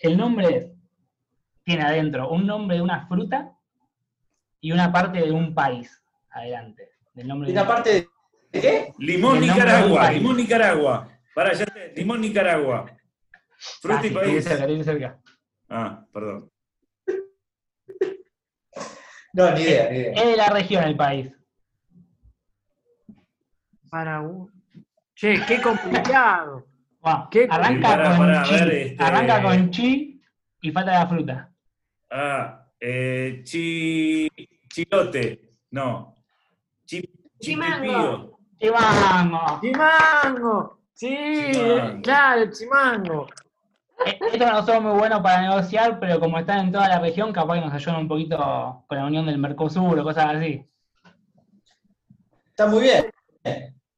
[0.01, 0.75] El nombre
[1.65, 3.57] tiene adentro un nombre de una fruta
[4.61, 6.03] y una parte de un país.
[6.31, 6.91] Adelante.
[7.15, 8.09] Del nombre ¿Y una parte de
[8.61, 8.93] ¿Qué?
[8.99, 11.09] Limón Nicaragua, Limón Nicaragua.
[11.35, 12.87] Para, ya te, Limón Nicaragua.
[13.81, 14.45] Fruta y país.
[14.45, 15.21] Cerca, cerca.
[15.69, 16.51] Ah, perdón.
[19.37, 20.13] No, ni idea, ni idea.
[20.13, 21.29] Es de la región el país.
[23.91, 24.49] para un...
[25.17, 26.65] Che, qué complicado.
[27.51, 30.23] arranca, con chi, este, arranca con chi
[30.63, 31.53] y falta la fruta.
[32.11, 34.29] Ah, eh, chi,
[34.69, 36.15] chilote, no.
[36.87, 37.03] Chi,
[37.41, 38.34] chimango.
[38.59, 39.61] Chimango.
[39.61, 40.79] Chimango.
[40.95, 41.53] Sí,
[42.03, 43.27] claro, chimango.
[44.07, 47.33] Eh, Estos no son muy buenos para negociar, pero como están en toda la región,
[47.33, 50.65] capaz que nos ayudan un poquito con la unión del Mercosur o cosas así.
[52.49, 53.11] Está muy bien.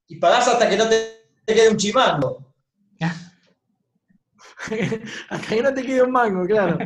[0.09, 2.47] Y pagás hasta que no te quede un chimango.
[5.29, 6.79] hasta que no te quede un mango, claro.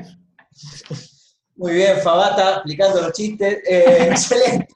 [1.56, 3.58] Muy bien, Fabata, explicando los chistes.
[3.66, 4.68] Eh, excelente.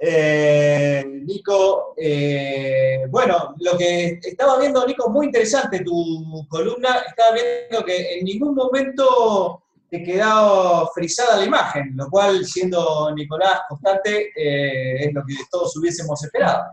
[0.00, 6.98] Eh, Nico, eh, bueno, lo que estaba viendo, Nico, muy interesante tu columna.
[7.08, 13.62] Estaba viendo que en ningún momento te quedado frisada la imagen, lo cual, siendo Nicolás
[13.68, 16.64] constante, eh, es lo que todos hubiésemos esperado.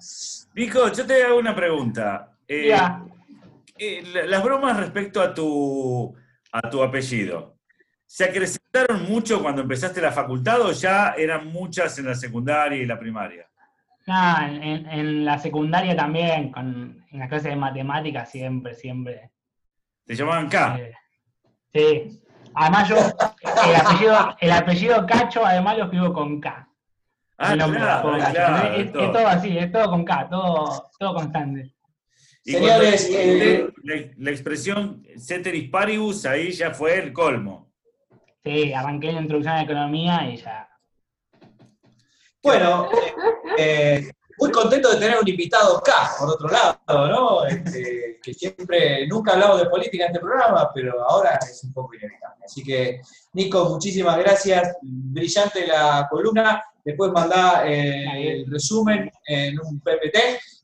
[0.53, 2.37] Nico, yo te hago una pregunta.
[2.47, 6.13] las bromas respecto a tu,
[6.51, 7.54] a tu apellido.
[8.05, 12.85] ¿Se acrecentaron mucho cuando empezaste la facultad o ya eran muchas en la secundaria y
[12.85, 13.47] la primaria?
[14.07, 19.31] No, en, la secundaria también, con, en las clases de matemáticas siempre, siempre.
[20.05, 20.77] ¿Te llamaban K?
[20.77, 20.93] Eh,
[21.73, 22.21] sí.
[22.53, 22.95] Además yo,
[24.39, 26.69] el apellido, Cacho, además lo escribo con K.
[27.37, 28.15] Ah, claro,
[28.75, 29.27] es, todo.
[29.27, 31.73] así, es todo con K, todo, todo constante.
[32.45, 37.64] Señores, eh, la, expresión ceteris paribus ahí ya fue el colmo.
[38.45, 40.69] Sí, arranqué la introducción a la economía y ya.
[42.43, 42.89] Bueno,
[43.57, 46.77] eh, muy contento de tener un invitado acá, por otro lado,
[47.07, 47.45] ¿no?
[47.45, 51.95] Este, que siempre, nunca hablamos de política en este programa, pero ahora es un poco
[51.95, 52.45] inevitable.
[52.45, 53.01] Así que,
[53.33, 54.77] Nico, muchísimas gracias.
[54.83, 56.63] Brillante la columna.
[56.83, 60.17] Después mandá eh, el resumen en un PPT.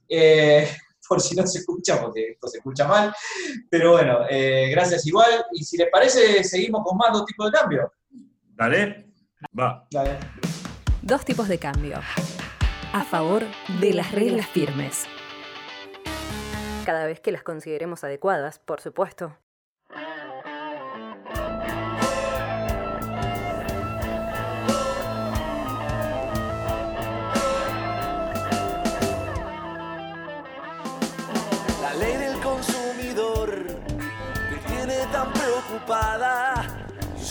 [0.08, 0.70] Eh,
[1.12, 3.14] por si no se escucha, porque esto se escucha mal.
[3.70, 5.44] Pero bueno, eh, gracias igual.
[5.52, 7.94] Y si les parece, seguimos con más dos tipos de cambio.
[8.56, 9.12] Dale,
[9.60, 9.86] va.
[9.92, 10.18] Dale.
[11.02, 11.98] Dos tipos de cambio.
[12.94, 13.44] A favor
[13.82, 15.06] de las reglas firmes.
[16.86, 19.36] Cada vez que las consideremos adecuadas, por supuesto.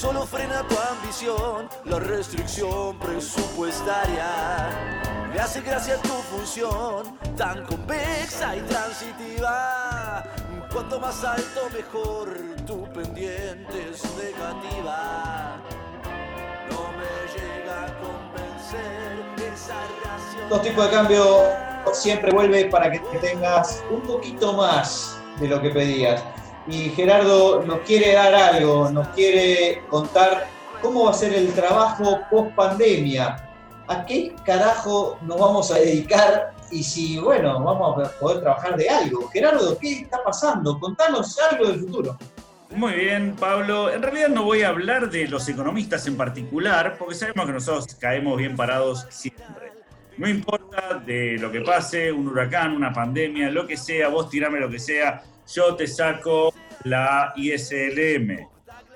[0.00, 4.70] Solo frena tu ambición, la restricción presupuestaria.
[5.30, 10.24] Me hace gracia tu función, tan convexa y transitiva.
[10.72, 12.30] Cuanto más alto, mejor,
[12.66, 15.60] tu pendiente es negativa.
[16.70, 20.48] No me llega a convencer esa ración.
[20.48, 21.42] Dos tipos de cambio
[21.92, 26.24] siempre vuelve para que tengas un poquito más de lo que pedías
[26.70, 30.46] y Gerardo nos quiere dar algo, nos quiere contar
[30.80, 33.48] cómo va a ser el trabajo post pandemia.
[33.88, 38.88] ¿A qué carajo nos vamos a dedicar y si, bueno, vamos a poder trabajar de
[38.88, 39.28] algo?
[39.30, 40.78] Gerardo, ¿qué está pasando?
[40.78, 42.16] Contanos algo del futuro.
[42.70, 43.90] Muy bien, Pablo.
[43.90, 47.96] En realidad no voy a hablar de los economistas en particular, porque sabemos que nosotros
[47.96, 49.72] caemos bien parados siempre.
[50.16, 54.60] No importa de lo que pase, un huracán, una pandemia, lo que sea, vos tirame
[54.60, 55.24] lo que sea,
[55.54, 58.48] yo te saco la ISLM.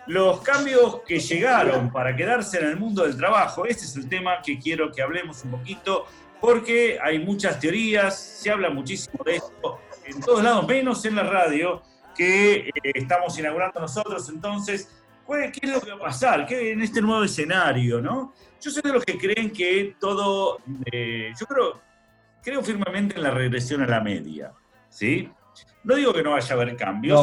[0.06, 4.42] Los cambios que llegaron para quedarse en el mundo del trabajo, este es el tema
[4.42, 6.06] que quiero que hablemos un poquito,
[6.40, 11.22] porque hay muchas teorías, se habla muchísimo de esto en todos lados, menos en la
[11.22, 11.82] radio,
[12.14, 14.28] que eh, estamos inaugurando nosotros.
[14.28, 14.90] Entonces,
[15.26, 16.46] ¿qué es lo que va a pasar?
[16.46, 18.34] ¿Qué en este nuevo escenario, no?
[18.60, 20.58] Yo soy de los que creen que todo,
[20.92, 21.80] eh, yo creo,
[22.42, 24.52] creo firmemente en la regresión a la media,
[24.90, 25.30] ¿sí?
[25.84, 27.20] No digo que no vaya a haber cambios,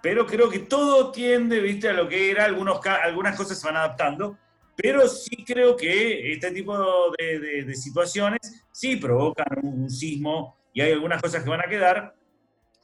[0.00, 3.76] pero, creo que todo tiende, viste, a lo que era, algunos, algunas cosas se van
[3.76, 4.38] adaptando,
[4.76, 11.20] pero sí creo que este tipo de, situaciones sí provocan un, sismo y hay algunas
[11.20, 12.14] cosas que van a quedar,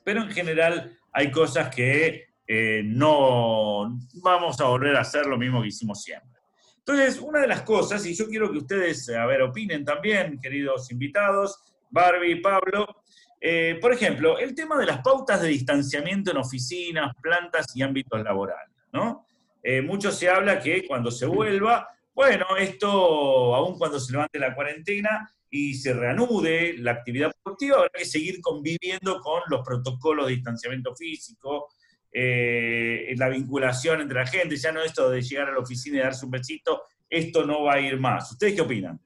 [0.03, 5.62] pero en general hay cosas que eh, no vamos a volver a hacer lo mismo
[5.62, 6.41] que hicimos siempre.
[6.78, 10.91] Entonces, una de las cosas, y yo quiero que ustedes, a ver, opinen también, queridos
[10.91, 11.59] invitados,
[11.91, 13.03] Barbie, Pablo,
[13.47, 18.22] eh, por ejemplo, el tema de las pautas de distanciamiento en oficinas, plantas y ámbitos
[18.22, 19.26] laborales, ¿no?
[19.62, 24.55] Eh, mucho se habla que cuando se vuelva, bueno, esto, aún cuando se levante la
[24.55, 30.36] cuarentena y se reanude la actividad productiva, habrá que seguir conviviendo con los protocolos de
[30.36, 31.68] distanciamiento físico,
[32.11, 36.01] eh, la vinculación entre la gente, ya no esto de llegar a la oficina y
[36.01, 38.32] darse un besito, esto no va a ir más.
[38.32, 38.99] ¿Ustedes qué opinan?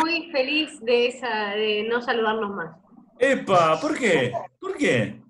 [0.00, 2.83] muy feliz de esa, de no saludarnos más.
[3.18, 4.32] Epa, ¿por qué?
[4.60, 5.20] ¿Por qué?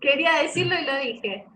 [0.00, 1.46] Quería decirlo y lo dije.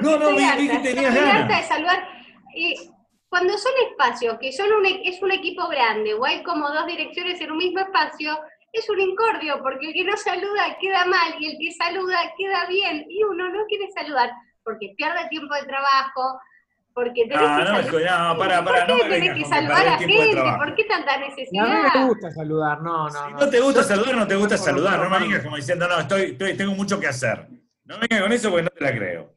[0.00, 1.48] no, no, vi, que tenías ganas.
[1.48, 2.08] de saludar.
[2.54, 2.90] Y
[3.28, 6.86] cuando son espacios que son un, e, es un equipo grande o hay como dos
[6.86, 8.38] direcciones en un mismo espacio,
[8.72, 12.66] es un incordio, porque el que no saluda queda mal y el que saluda queda
[12.66, 14.30] bien y uno no quiere saludar
[14.66, 16.40] porque pierde tiempo de trabajo,
[16.96, 20.42] porque tenés no, que no, no, para, para, ¿Por qué tenés que saludar a gente?
[20.56, 21.66] ¿Por qué tanta necesidad?
[21.66, 23.10] No, no me gusta saludar, no, no.
[23.10, 26.00] Si no te gusta saludar, no te gusta saludar, no me digas como diciendo, no,
[26.00, 27.48] estoy, estoy, tengo mucho que hacer.
[27.84, 29.34] No me vengas con eso porque no te la creo.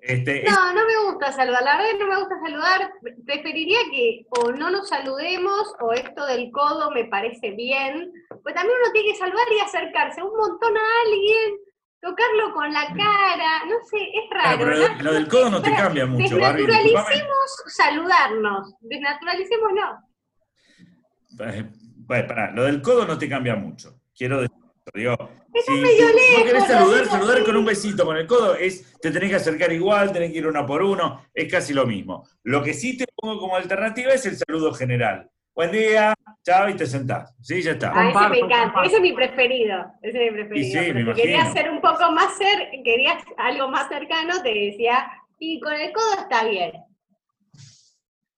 [0.00, 2.92] Este, no, no me gusta saludar, la verdad no me gusta saludar.
[3.24, 8.12] Preferiría que o no nos saludemos o esto del codo me parece bien.
[8.42, 11.67] Pues también uno tiene que saludar y acercarse un montón a alguien
[12.00, 15.02] tocarlo con la cara, no sé, es raro.
[15.02, 21.46] lo del codo no te cambia mucho, Desnaturalicemos saludarnos, desnaturalicemos no.
[21.46, 24.00] Eh, bueno, pará, lo del codo no te cambia mucho.
[24.16, 24.56] Quiero decir,
[24.94, 25.16] digo,
[25.64, 29.10] si, medio lejos, no querés saludar, saludar con un besito con el codo es, te
[29.10, 32.26] tenés que acercar igual, tenés que ir uno por uno, es casi lo mismo.
[32.44, 36.76] Lo que sí te pongo como alternativa es el saludo general buen día, chao, y
[36.76, 37.34] te sentás.
[37.42, 37.90] Sí, ya está.
[37.92, 39.86] Ah, ese me encanta, ese es mi preferido.
[40.02, 40.82] Ese es mi preferido.
[40.82, 45.58] Sí, me quería hacer un poco más cer quería algo más cercano, te decía, y
[45.58, 46.74] con el codo está bien.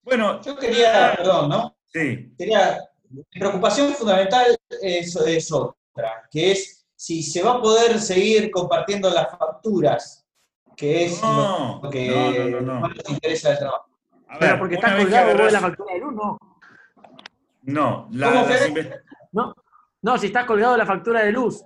[0.03, 1.77] Bueno, yo quería, perdón, ¿no?
[1.93, 2.33] Sí.
[2.39, 2.79] Quería,
[3.11, 9.11] mi preocupación fundamental es, es otra, que es si se va a poder seguir compartiendo
[9.11, 10.27] las facturas,
[10.75, 13.91] que es lo que más nos interesa del trabajo.
[14.27, 16.50] A ver, porque está colgado de la factura de luz, ¿no?
[17.73, 18.47] No, la,
[19.33, 19.55] no,
[20.03, 21.62] no, si está colgado la factura de luz.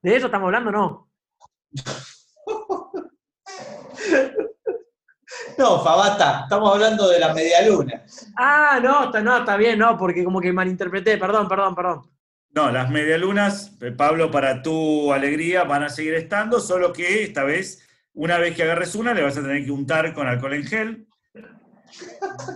[0.00, 1.10] ¿De eso estamos hablando no?
[5.58, 8.02] No, Fabata, estamos hablando de la media luna.
[8.36, 12.10] Ah, no, está, no, está bien, no, porque como que malinterpreté, perdón, perdón, perdón.
[12.50, 17.44] No, las medialunas, eh, Pablo, para tu alegría, van a seguir estando, solo que esta
[17.44, 20.64] vez, una vez que agarres una, le vas a tener que untar con alcohol en
[20.64, 21.06] gel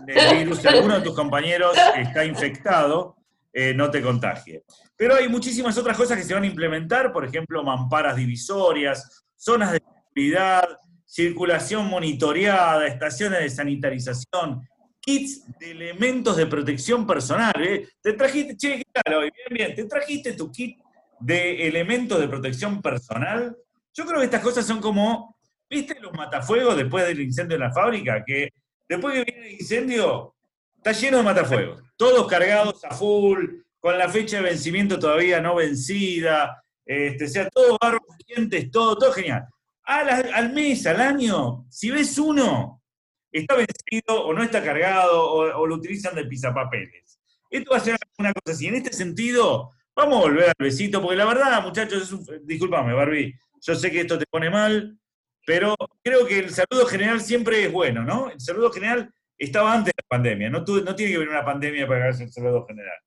[0.07, 3.17] el virus, si alguno de tus compañeros está infectado,
[3.53, 4.65] eh, no te contagie.
[4.97, 9.73] Pero hay muchísimas otras cosas que se van a implementar, por ejemplo, mamparas divisorias, zonas
[9.73, 10.69] de seguridad,
[11.05, 14.69] circulación monitoreada, estaciones de sanitarización,
[15.01, 17.55] kits de elementos de protección personal.
[17.59, 17.89] ¿eh?
[18.03, 20.79] Te trajiste, che, bien, bien, te trajiste tu kit
[21.21, 23.57] de elementos de protección personal.
[23.95, 25.37] Yo creo que estas cosas son como,
[25.71, 28.23] ¿viste los matafuegos después del incendio en la fábrica?
[28.25, 28.51] Que
[28.89, 30.35] Después que viene el incendio,
[30.77, 33.47] está lleno de matafuegos, todos cargados a full,
[33.81, 39.13] con la fecha de vencimiento todavía no vencida, este, sea, todos barros clientes, todo, todo
[39.13, 39.47] genial.
[39.83, 42.83] Al, mes, al año, si ves uno,
[43.31, 47.21] está vencido o no está cargado o, lo utilizan de pisapapeles.
[47.51, 48.67] Esto va a ser una cosa así.
[48.67, 53.39] En este sentido, vamos a volver al besito, porque la verdad, muchachos, es discúlpame, Barbie,
[53.61, 54.99] yo sé que esto te pone mal,
[55.47, 58.31] pero creo que el saludo general siempre es bueno, ¿no?
[58.31, 61.87] El saludo general estaba antes de la pandemia, no, no tiene que venir una pandemia
[61.87, 62.99] para hacer el saludo general.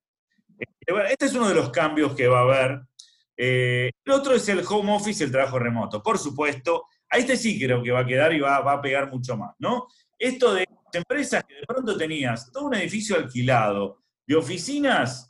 [0.57, 2.81] Este, este es uno de los cambios que va a haber.
[3.35, 6.01] Eh, el otro es el home office, el trabajo remoto.
[6.01, 9.11] Por supuesto, a este sí creo que va a quedar y va, va a pegar
[9.11, 9.87] mucho más, ¿no?
[10.17, 15.29] Esto de empresas que de pronto tenías todo un edificio alquilado de oficinas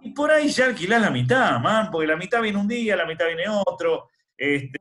[0.00, 3.06] y por ahí ya alquilás la mitad, man, porque la mitad viene un día, la
[3.06, 4.08] mitad viene otro.
[4.36, 4.78] Este,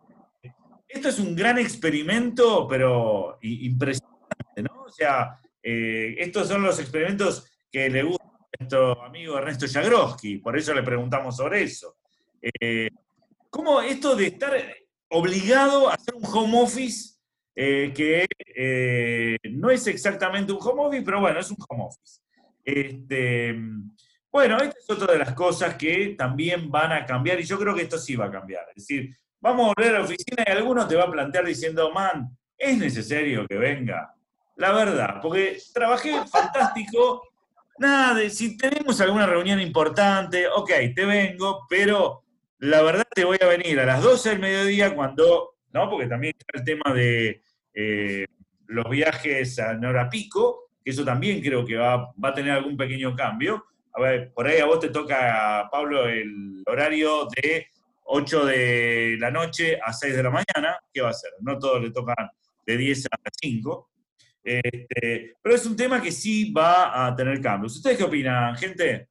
[0.94, 4.84] esto es un gran experimento, pero impresionante, ¿no?
[4.84, 10.38] O sea, eh, estos son los experimentos que le gusta a nuestro amigo Ernesto Jagroski,
[10.38, 11.98] por eso le preguntamos sobre eso.
[12.42, 12.89] Eh,
[13.50, 14.54] ¿Cómo esto de estar
[15.10, 17.16] obligado a hacer un home office
[17.56, 18.26] eh, que
[19.52, 22.22] no es exactamente un home office, pero bueno, es un home office?
[22.64, 23.56] Este,
[24.32, 27.76] bueno, esta es otra de las cosas que también van a cambiar y yo creo
[27.76, 28.66] que esto sí va a cambiar.
[28.70, 31.92] Es decir, vamos a volver a la oficina y alguno te va a plantear diciendo,
[31.92, 34.16] man, es necesario que venga.
[34.56, 37.24] La verdad, porque trabajé fantástico.
[37.80, 42.24] Nada, si tenemos alguna reunión importante, ok, te vengo, pero
[42.60, 45.89] la verdad te voy a venir a las 12 del mediodía cuando, ¿no?
[45.89, 47.42] Porque también está el tema de
[47.74, 48.28] eh,
[48.68, 53.16] los viajes a Nora Pico, que eso también creo que va a tener algún pequeño
[53.16, 53.66] cambio.
[53.94, 57.68] A ver, por ahí a vos te toca, Pablo, el horario de
[58.04, 61.32] 8 de la noche a 6 de la mañana, ¿qué va a hacer?
[61.41, 62.30] No todos le tocan
[62.66, 63.89] de 10 a 5.
[64.43, 67.76] Este, pero es un tema que sí va a tener cambios.
[67.76, 69.08] ¿Ustedes qué opinan, gente?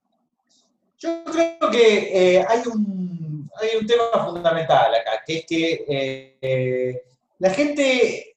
[0.99, 5.85] Yo creo que eh, hay, un, hay un tema fundamental acá, que es que
[6.41, 7.03] eh,
[7.39, 8.37] la gente,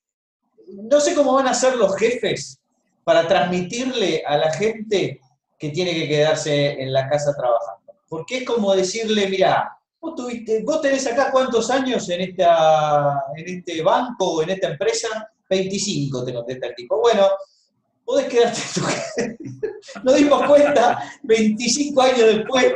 [0.67, 2.61] no sé cómo van a ser los jefes
[3.03, 5.19] para transmitirle a la gente
[5.59, 7.93] que tiene que quedarse en la casa trabajando.
[8.07, 13.81] Porque es como decirle, mira, vos, tuviste, tenés acá cuántos años en, esta, en este
[13.81, 15.07] banco o en esta empresa,
[15.49, 16.99] 25 te contesta el tipo.
[16.99, 17.29] Bueno,
[18.03, 20.03] podés quedarte en tu casa.
[20.03, 22.73] Nos dimos cuenta 25 años después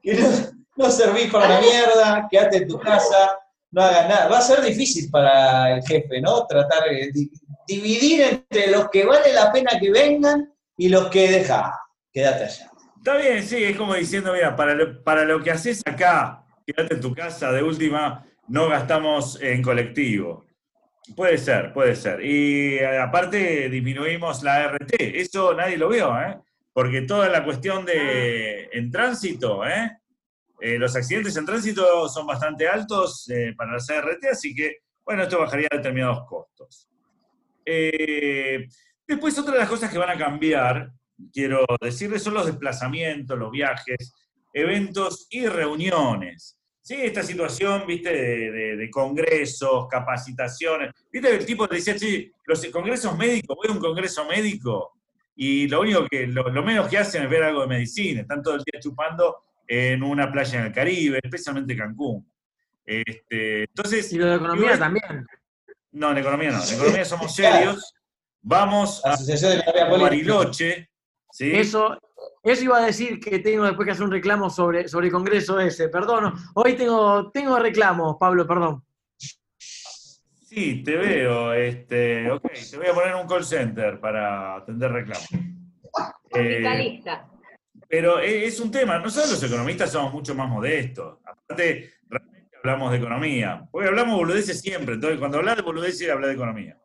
[0.00, 0.28] que no,
[0.76, 3.38] no servís para la mierda, quedate en tu casa,
[3.72, 4.28] no hagas nada.
[4.28, 6.46] Va a ser difícil para el jefe, ¿no?
[6.46, 7.10] Tratar de
[7.66, 11.72] dividir entre los que vale la pena que vengan y los que deja,
[12.12, 12.70] quédate allá.
[12.98, 17.00] Está bien, sí, es como diciendo, mira, para para lo que haces acá, quédate en
[17.00, 20.46] tu casa, de última, no gastamos en colectivo.
[21.16, 22.24] Puede ser, puede ser.
[22.24, 26.38] Y eh, aparte disminuimos la RT, eso nadie lo vio, ¿eh?
[26.72, 29.90] Porque toda la cuestión de en tránsito, ¿eh?
[30.62, 35.24] Eh, los accidentes en tránsito son bastante altos eh, para la CRT, así que, bueno,
[35.24, 36.88] esto bajaría determinados costos.
[37.66, 38.68] Eh,
[39.04, 40.92] después, otra de las cosas que van a cambiar,
[41.32, 44.14] quiero decirles, son los desplazamientos, los viajes,
[44.52, 46.58] eventos y reuniones.
[46.80, 50.90] Sí, esta situación, viste, de, congresos, capacitaciones.
[51.12, 54.98] Viste, el tipo decía, sí, los congresos médicos, voy a un congreso médico
[55.36, 58.42] y lo único que, lo, lo menos que hacen es ver algo de medicina, están
[58.42, 62.30] todo el día chupando en una playa en el Caribe, especialmente Cancún.
[62.84, 65.26] Este, entonces, y lo de economía también.
[65.92, 66.62] No, en economía no.
[66.64, 67.94] En economía somos serios.
[68.40, 69.16] Vamos a
[69.96, 70.90] Bariloche.
[71.30, 71.52] ¿sí?
[71.52, 71.96] Eso,
[72.42, 75.60] eso iba a decir que tengo después que hacer un reclamo sobre, sobre el Congreso
[75.60, 75.88] ese.
[75.88, 78.84] Perdón, hoy tengo, tengo reclamos, Pablo, perdón.
[80.52, 81.52] Sí, te veo.
[81.52, 85.28] Este, ok, te voy a poner un call center para atender reclamos.
[86.34, 87.02] Eh,
[87.88, 91.18] pero es un tema, nosotros los economistas somos mucho más modestos.
[91.24, 93.68] Aparte, realmente hablamos de economía.
[93.70, 94.94] Porque hablamos de boludeces siempre.
[94.94, 96.78] Entonces, cuando hablas de boludeces, hablas de economía.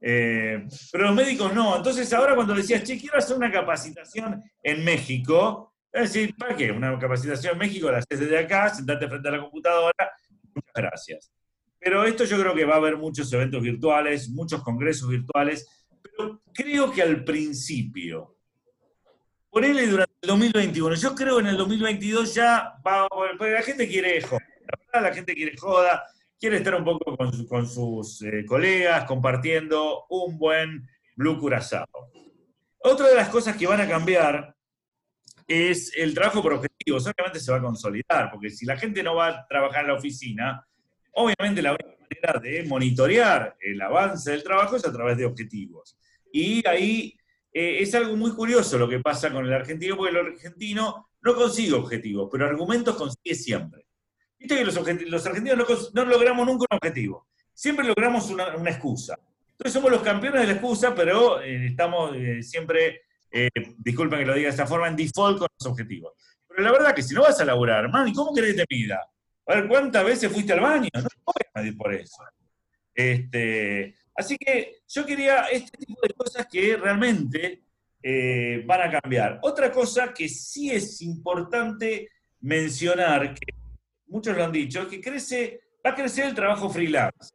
[0.00, 1.76] Eh, pero los médicos no.
[1.76, 6.70] Entonces, ahora cuando decías, che, quiero hacer una capacitación en México, es decir, ¿para qué?
[6.70, 10.12] Una capacitación en México la haces desde acá, sentate frente a la computadora.
[10.54, 11.32] Muchas gracias.
[11.78, 16.42] Pero esto yo creo que va a haber muchos eventos virtuales, muchos congresos virtuales, pero
[16.52, 18.36] creo que al principio,
[19.50, 20.94] ponele durante el 2021.
[20.96, 25.10] Yo creo que en el 2022 ya va, porque la gente quiere joda, la verdad
[25.10, 26.02] la gente quiere joda,
[26.38, 31.86] quiere estar un poco con, sus eh, colegas, compartiendo un buen Blue Curazao.
[32.78, 34.54] Otra de las cosas que van a cambiar
[35.46, 37.06] es el trabajo por objetivos.
[37.06, 39.94] Obviamente se va a consolidar, porque si la gente no va a trabajar en la
[39.94, 40.66] oficina,
[41.12, 45.98] obviamente la única manera de monitorear el avance del trabajo es a través de objetivos.
[46.32, 47.16] Y ahí
[47.52, 51.34] eh, es algo muy curioso lo que pasa con el argentino, porque el argentino no
[51.34, 53.86] consigue objetivos, pero argumentos consigue siempre.
[54.38, 54.76] Viste que los,
[55.26, 59.18] argentinos no, logramos nunca un objetivo, siempre logramos una, excusa.
[59.52, 63.02] Entonces somos los campeones de la excusa, pero eh, estamos eh, siempre,
[63.78, 66.12] disculpen que lo diga de esta forma, en default con los objetivos.
[66.46, 68.92] Pero la verdad que si no vas a laburar, ¿y cómo querés que te?
[68.92, 70.88] A ver, ¿cuántas veces fuiste al baño?
[70.92, 72.22] No te voy medir por eso.
[72.94, 77.62] Este, Así que yo quería este tipo de cosas que realmente
[78.02, 79.38] eh, van a cambiar.
[79.42, 82.08] Otra cosa que sí es importante
[82.40, 83.52] mencionar, que
[84.08, 87.32] muchos lo han dicho, que crece, va a crecer el trabajo freelance.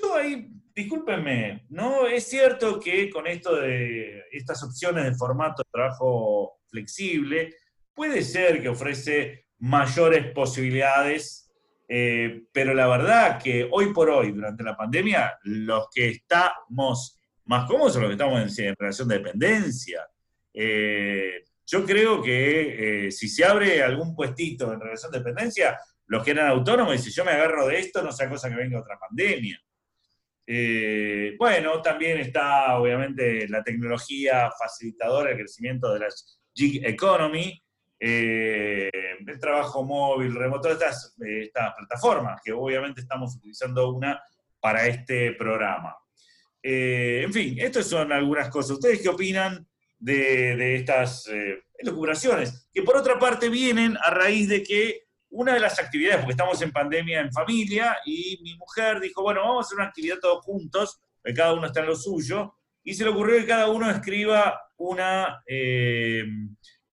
[0.00, 2.06] Yo ahí, discúlpenme, ¿no?
[2.06, 7.54] Es cierto que con esto de estas opciones de formato de trabajo flexible,
[7.94, 11.44] puede ser que ofrece mayores posibilidades
[11.88, 17.68] eh, pero la verdad que hoy por hoy, durante la pandemia, los que estamos más
[17.68, 20.06] cómodos son los que estamos en, relación de dependencia.
[20.52, 26.22] Eh, yo creo que eh, si se abre algún puestito en relación de dependencia, los
[26.22, 28.80] que eran autónomos, y si yo me agarro de esto, no sea cosa que venga
[28.80, 29.58] otra pandemia.
[31.38, 36.08] bueno, también está obviamente la tecnología facilitadora del crecimiento de la
[36.54, 37.60] gig economy,
[37.98, 38.90] eh,
[39.26, 44.20] el trabajo móvil, remoto, estas, eh, estas plataformas, que obviamente estamos utilizando una
[44.60, 45.96] para este programa.
[46.62, 48.72] Eh, en fin, estas son algunas cosas.
[48.72, 49.66] ¿Ustedes qué opinan
[50.04, 51.62] de, estas eh,
[52.72, 56.60] Que por otra parte vienen a raíz de que una de las actividades, porque estamos
[56.62, 60.44] en pandemia en familia, y mi mujer dijo, bueno, vamos a hacer una actividad todos
[60.44, 61.00] juntos,
[61.34, 65.42] cada uno está en lo suyo, y se le ocurrió que cada uno escriba una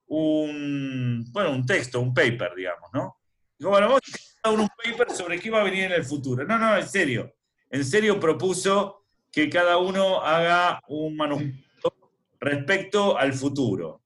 [0.07, 3.18] un, bueno, un texto, un paper, digamos, ¿no?
[3.57, 4.01] Dijo, bueno, vamos
[4.43, 6.43] a hacer un paper sobre qué va a venir en el futuro.
[6.43, 7.34] No, no, en serio.
[7.70, 11.71] En serio propuso que cada uno haga un manuscrito
[12.42, 14.02] respecto al futuro.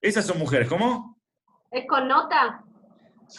[0.00, 1.16] esas son mujeres, ¿cómo?
[1.70, 2.64] ¿Es con nota?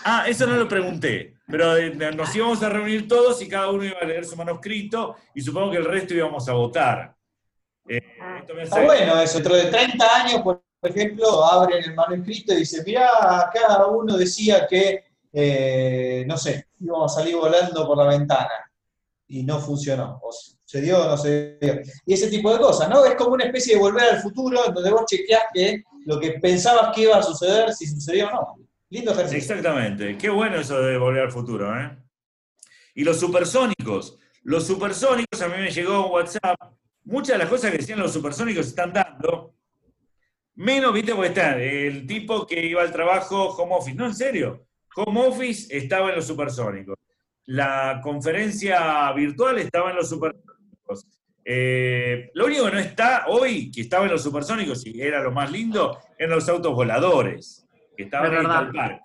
[0.05, 3.83] Ah, eso no lo pregunté, pero eh, nos íbamos a reunir todos y cada uno
[3.83, 7.13] iba a leer su manuscrito y supongo que el resto íbamos a votar.
[7.89, 8.41] Eh, ah.
[8.57, 13.49] Está bueno eso, dentro de 30 años, por ejemplo, abren el manuscrito y dicen, mirá,
[13.53, 18.71] cada uno decía que, eh, no sé, íbamos a salir volando por la ventana
[19.27, 20.19] y no funcionó.
[20.23, 20.31] O
[20.71, 21.81] se dio o no se dio.
[22.05, 23.03] Y ese tipo de cosas, ¿no?
[23.03, 26.95] Es como una especie de volver al futuro donde vos chequeás que lo que pensabas
[26.95, 28.67] que iba a suceder, si sucedió o no.
[28.89, 29.37] Lindo ejercicio.
[29.37, 30.17] Exactamente.
[30.17, 31.97] Qué bueno eso de volver al futuro, ¿eh?
[32.95, 34.17] Y los supersónicos.
[34.43, 36.57] Los supersónicos, a mí me llegó un WhatsApp.
[37.03, 39.53] Muchas de las cosas que decían los supersónicos están dando.
[40.55, 43.97] Menos, viste, porque está el tipo que iba al trabajo home office.
[43.97, 44.67] No, en serio.
[44.95, 46.95] Home office estaba en los supersónicos.
[47.47, 50.50] La conferencia virtual estaba en los supersónicos.
[51.43, 55.31] Eh, lo único que no está hoy, que estaba en los supersónicos y era lo
[55.31, 57.67] más lindo, en los autos voladores
[57.97, 58.99] que estaban en el parque.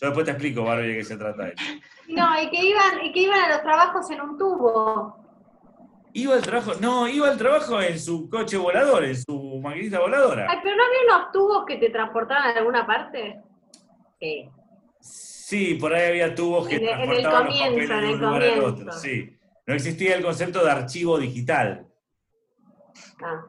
[0.00, 1.64] Yo después te explico, Barbie, de qué se trata eso.
[2.08, 5.16] No, y que iban, y que iban a los trabajos en un tubo.
[6.14, 10.46] Iba al trabajo, no, iba al trabajo en su coche volador, en su maquinita voladora.
[10.50, 13.40] Ay, pero no había unos tubos que te transportaban a alguna parte.
[14.20, 14.48] Sí.
[15.00, 18.92] Sí, por ahí había tubos que transportaban los papeles de un lugar al otro.
[18.92, 19.38] Sí.
[19.66, 21.86] No existía el concepto de archivo digital.
[23.22, 23.44] Ah.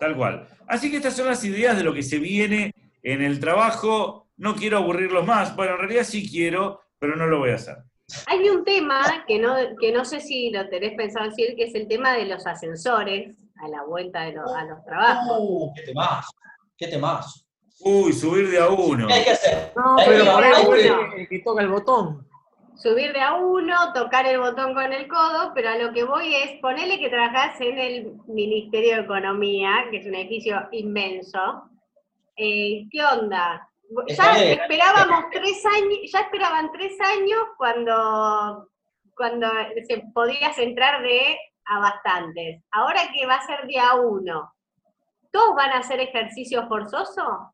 [0.00, 0.46] Tal cual.
[0.66, 4.54] Así que estas son las ideas de lo que se viene en el trabajo, no
[4.54, 5.54] quiero aburrirlos más.
[5.56, 7.76] Bueno, en realidad sí quiero, pero no lo voy a hacer.
[8.26, 11.74] Hay un tema que no, que no sé si lo tenés pensado decir, que es
[11.74, 15.38] el tema de los ascensores a la vuelta de a los trabajos.
[15.40, 16.30] Uh, ¡Qué temazo!
[16.76, 17.40] ¡Qué temazo!
[17.80, 19.06] Uy, subir de a uno.
[19.06, 19.72] ¿Qué hay que hacer?
[19.76, 22.26] No, pero el que toca el botón.
[22.76, 26.34] Subir de a uno, tocar el botón con el codo, pero a lo que voy
[26.34, 31.70] es ponerle que trabajás en el Ministerio de Economía, que es un edificio inmenso,
[32.36, 33.68] eh, ¿qué onda?
[34.08, 38.68] Ya esperábamos tres años, ya esperaban tres años cuando,
[39.16, 39.46] cuando
[39.86, 42.62] se podías entrar de a bastantes.
[42.72, 44.52] Ahora que va a ser día uno,
[45.30, 47.53] ¿todos van a hacer ejercicio forzoso?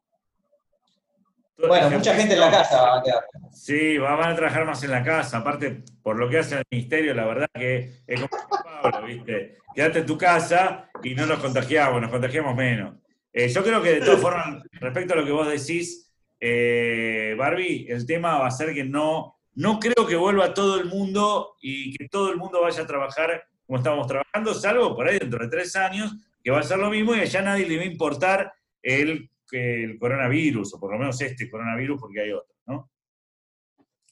[1.66, 3.24] Bueno, mucha gente en la casa va a quedar.
[3.52, 5.38] Sí, van a trabajar más en la casa.
[5.38, 8.30] Aparte, por lo que hace el ministerio, la verdad que es como
[8.82, 9.58] Pablo, ¿viste?
[9.74, 12.96] Quédate en tu casa y no nos contagiamos, nos contagiamos menos.
[13.32, 17.86] Eh, yo creo que de todas formas, respecto a lo que vos decís, eh, Barbie,
[17.88, 21.96] el tema va a ser que no, no creo que vuelva todo el mundo y
[21.96, 25.48] que todo el mundo vaya a trabajar como estamos trabajando, salvo por ahí dentro de
[25.48, 28.52] tres años, que va a ser lo mismo y allá nadie le va a importar
[28.82, 32.90] el, el coronavirus, o por lo menos este coronavirus, porque hay otro, ¿no?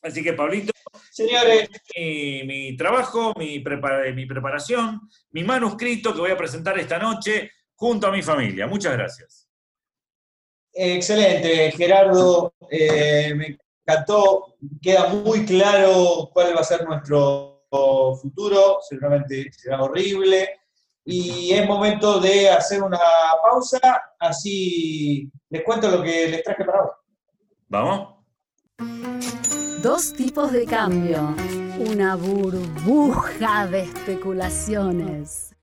[0.02, 0.72] Así que, Pablito,
[1.10, 3.62] señores, mi, mi trabajo, mi,
[4.14, 8.66] mi preparación, mi manuscrito que voy a presentar esta noche junto a mi familia.
[8.66, 9.48] Muchas gracias.
[10.72, 12.54] Excelente, Gerardo.
[12.70, 14.56] Eh, me encantó.
[14.80, 18.78] Queda muy claro cuál va a ser nuestro futuro.
[18.88, 20.57] Seguramente será horrible.
[21.10, 22.98] Y es momento de hacer una
[23.42, 23.80] pausa.
[24.18, 26.90] Así les cuento lo que les traje para hoy.
[27.66, 28.14] Vamos.
[29.82, 31.34] Dos tipos de cambio.
[31.78, 35.56] Una burbuja de especulaciones.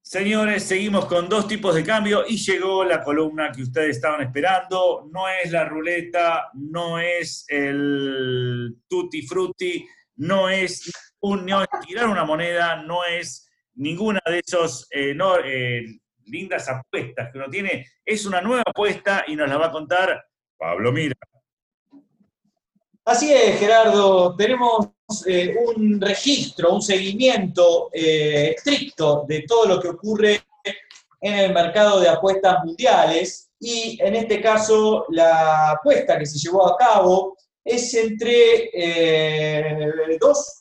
[0.00, 5.06] Señores, seguimos con dos tipos de cambio y llegó la columna que ustedes estaban esperando.
[5.12, 9.86] No es la ruleta, no es el tutti frutti,
[10.16, 10.90] no es,
[11.22, 11.46] un,
[11.86, 15.82] tirar una moneda, no es ninguna de esos eh, eh,
[16.24, 17.86] lindas apuestas que uno tiene.
[18.04, 20.24] Es una nueva apuesta y nos la va a contar
[20.56, 21.16] Pablo Mira.
[23.04, 24.36] Así es, Gerardo.
[24.36, 24.90] Tenemos
[25.26, 30.42] eh, un registro, un seguimiento estricto de todo lo que ocurre
[31.20, 36.66] en el mercado de apuestas mundiales y en este caso la apuesta que se llevó
[36.66, 40.60] a cabo es entre eh, dos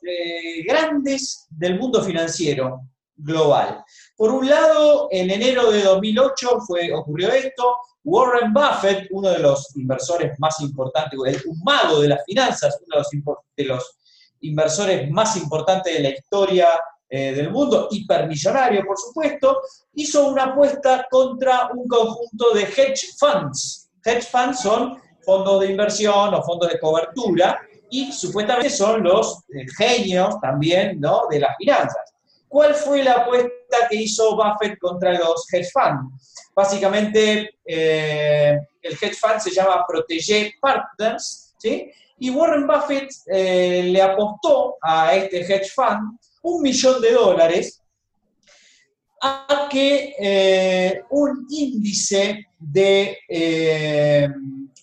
[0.66, 2.82] grandes del mundo financiero
[3.16, 3.84] global.
[4.16, 9.76] Por un lado, en enero de 2008 fue, ocurrió esto, Warren Buffett, uno de los
[9.76, 13.04] inversores más importantes, un mago de las finanzas, uno
[13.56, 13.98] de los,
[14.44, 16.68] inversores más importantes de la historia
[17.08, 19.62] eh, del mundo, hipermillonario por supuesto,
[19.94, 23.92] hizo una apuesta contra un conjunto de hedge funds.
[24.04, 27.60] Hedge funds son fondos de inversión o fondos de cobertura
[27.92, 31.24] y supuestamente son los eh, genios también ¿no?
[31.30, 32.14] de las finanzas.
[32.48, 36.50] ¿Cuál fue la apuesta que hizo Buffett contra los hedge funds?
[36.56, 41.90] Básicamente, eh, el hedge fund se llama Protege Partners, ¿sí?
[42.20, 47.82] Y Warren Buffett eh, le apostó a este hedge fund un millón de dólares
[49.22, 53.18] a que un índice de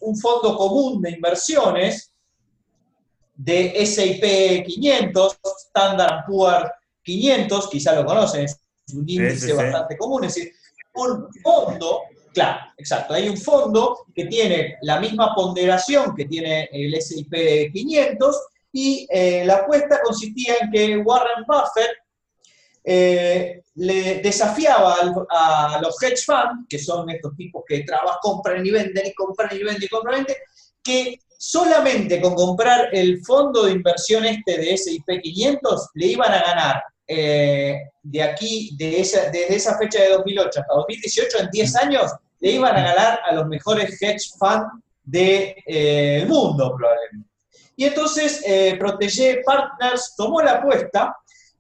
[0.01, 2.13] un fondo común de inversiones
[3.35, 5.39] de S&P 500,
[5.69, 6.71] Standard Poor's
[7.03, 8.47] 500, quizá lo conocen,
[8.95, 10.53] un índice bastante común, es decir,
[10.95, 16.95] un fondo, claro, exacto, hay un fondo que tiene la misma ponderación que tiene el
[16.95, 18.37] S&P 500
[18.73, 21.91] y eh, la apuesta consistía en que Warren Buffett
[22.85, 24.97] eh, le desafiaba
[25.31, 29.55] a, los hedge funds, que son estos tipos que trabajan, compran y venden y compran
[29.55, 30.37] y venden y compran y venden,
[30.83, 36.43] que solamente con comprar el fondo de inversión este de S&P 500 le iban a
[36.43, 41.77] ganar eh, de aquí, de esa, desde esa fecha de 2008 hasta 2018, en 10
[41.77, 47.29] años, le iban a ganar a los mejores hedge funds del de, mundo, probablemente.
[47.77, 51.17] Y entonces eh, Protege Partners tomó la apuesta,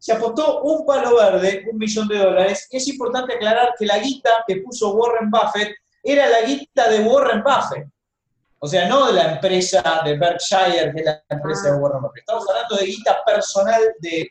[0.09, 2.67] se apostó un palo verde, un millón de dólares.
[2.71, 7.01] Y es importante aclarar que la guita que puso Warren Buffett era la guita de
[7.01, 7.87] Warren Buffett.
[8.59, 11.77] O sea, no de la empresa de Berkshire, que es la empresa de ah.
[11.77, 12.21] Warren Buffett.
[12.21, 14.31] Estamos hablando de guita personal de...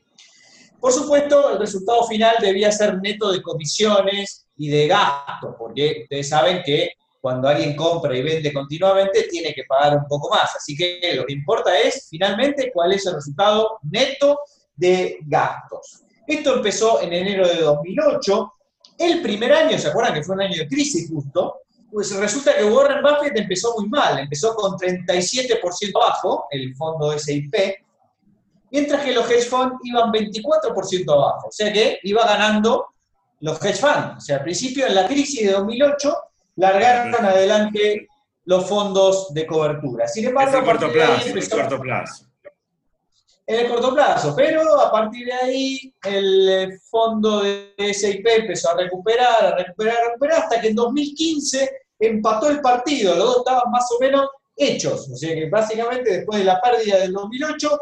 [0.79, 6.27] Por supuesto, el resultado final debía ser neto de comisiones y de gastos, porque ustedes
[6.27, 6.89] saben que
[7.21, 10.55] cuando alguien compra y vende continuamente, tiene que pagar un poco más.
[10.55, 14.39] Así que lo que importa es finalmente cuál es el resultado neto
[14.77, 16.03] de gastos.
[16.25, 18.53] Esto empezó en enero de 2008.
[18.99, 21.61] El primer año, ¿se acuerdan que fue un año de crisis justo?
[21.91, 25.59] Pues resulta que Warren Buffett empezó muy mal, empezó con 37%
[25.95, 27.53] abajo, el fondo SIP,
[28.71, 32.87] mientras que los hedge funds iban 24% abajo, o sea que iba ganando
[33.39, 34.17] los hedge funds.
[34.17, 36.17] O sea, al principio, en la crisis de 2008,
[36.57, 38.07] largaron adelante
[38.45, 40.07] los fondos de cobertura.
[40.07, 42.26] Sin embargo, en corto plazo, corto plazo.
[43.49, 48.75] En el corto plazo, pero a partir de ahí el fondo de SIP empezó a
[48.75, 53.71] recuperar, a recuperar, a recuperar, hasta que en 2015 empató el partido, los dos estaban
[53.71, 57.79] más o menos hechos, o sea que básicamente después de la pérdida del 2008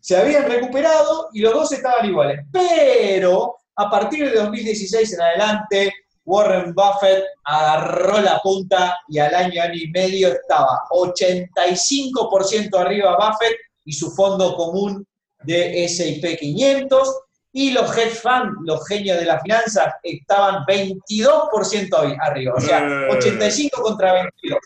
[0.00, 5.92] se habían recuperado y los dos estaban iguales, pero a partir de 2016 en adelante
[6.24, 13.56] Warren Buffett agarró la punta y al año, año y medio estaba 85% arriba Buffett
[13.84, 15.06] y su fondo común
[15.44, 17.22] de S&P 500
[17.52, 23.76] y los hedge funds, los genios de las finanzas, estaban 22% arriba, o sea, 85
[23.76, 23.82] eh.
[23.82, 24.58] contra 22.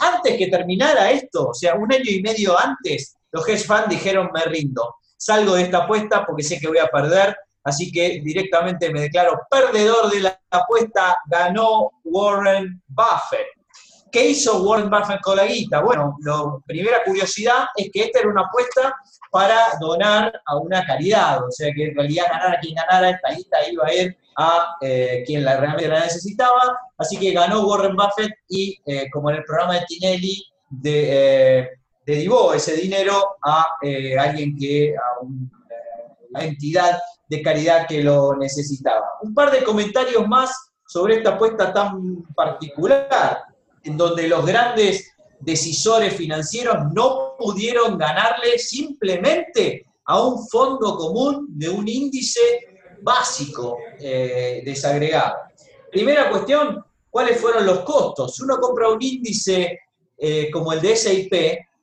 [0.00, 4.30] Antes que terminara esto, o sea, un año y medio antes, los hedge funds dijeron,
[4.32, 8.90] me rindo, salgo de esta apuesta porque sé que voy a perder, así que directamente
[8.90, 13.46] me declaro perdedor de la apuesta, ganó Warren Buffett.
[14.14, 15.80] ¿Qué hizo Warren Buffett con la guita?
[15.82, 18.94] Bueno, la primera curiosidad es que esta era una apuesta
[19.32, 23.68] para donar a una caridad, o sea que en realidad ganara quien ganara, esta guita
[23.68, 28.80] iba a ir a eh, quien la realmente necesitaba, así que ganó Warren Buffett y
[28.86, 31.70] eh, como en el programa de Tinelli, de, eh,
[32.54, 33.66] ese dinero a
[34.20, 39.06] alguien que, a una entidad de caridad que lo necesitaba.
[39.22, 43.42] Un par de comentarios más sobre esta apuesta tan particular,
[43.84, 51.68] en donde los grandes decisores financieros no pudieron ganarle simplemente a un fondo común de
[51.68, 52.40] un índice
[53.02, 55.34] básico eh, desagregado.
[55.90, 58.34] Primera cuestión, ¿cuáles fueron los costos?
[58.34, 59.80] Si uno compra un índice
[60.16, 61.34] eh, como el de SIP,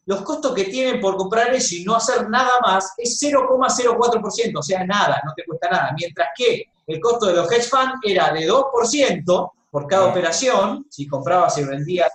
[0.06, 4.62] los costos que tienen por comprar eso y no hacer nada más es 0,04%, o
[4.62, 5.96] sea, nada, no te cuesta nada.
[5.98, 11.08] Mientras que el costo de los hedge funds era de 2% por cada operación, si
[11.08, 12.12] comprabas y vendías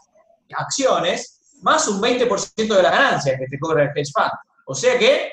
[0.54, 4.30] acciones, más un 20% de la ganancia que te cobra el hedge fund.
[4.66, 5.32] O sea que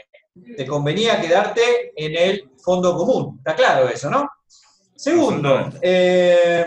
[0.58, 3.36] te convenía quedarte en el fondo común.
[3.38, 4.28] Está claro eso, ¿no?
[4.96, 6.66] Segundo, eh,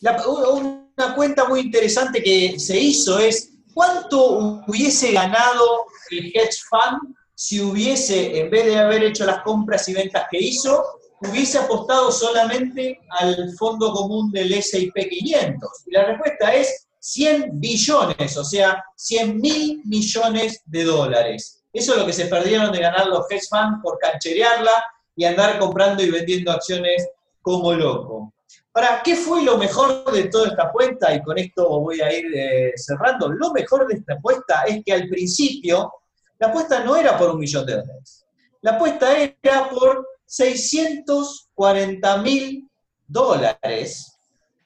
[0.00, 7.60] una cuenta muy interesante que se hizo es ¿Cuánto hubiese ganado el hedge fund si
[7.60, 10.82] hubiese, en vez de haber hecho las compras y ventas que hizo,
[11.20, 15.70] hubiese apostado solamente al fondo común del SIP 500?
[15.86, 21.62] Y la respuesta es 100 billones, o sea, 100 mil millones de dólares.
[21.72, 24.72] Eso es lo que se perdieron de ganar los hedge funds por cancherearla
[25.14, 27.06] y andar comprando y vendiendo acciones
[27.42, 28.32] como loco.
[28.74, 31.14] Ahora, ¿qué fue lo mejor de toda esta apuesta?
[31.14, 33.30] Y con esto voy a ir eh, cerrando.
[33.30, 35.92] Lo mejor de esta apuesta es que al principio
[36.38, 38.26] la apuesta no era por un millón de dólares.
[38.60, 42.68] La apuesta era por 640 mil
[43.06, 44.18] dólares,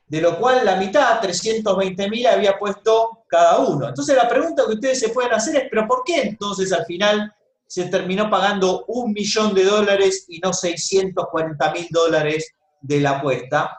[0.08, 3.88] de lo cual la mitad, 320 mil, había puesto cada uno.
[3.88, 7.32] Entonces la pregunta que ustedes se pueden hacer es, ¿pero por qué entonces al final
[7.66, 12.48] se terminó pagando un millón de dólares y no 640 mil dólares
[12.80, 13.78] de la apuesta?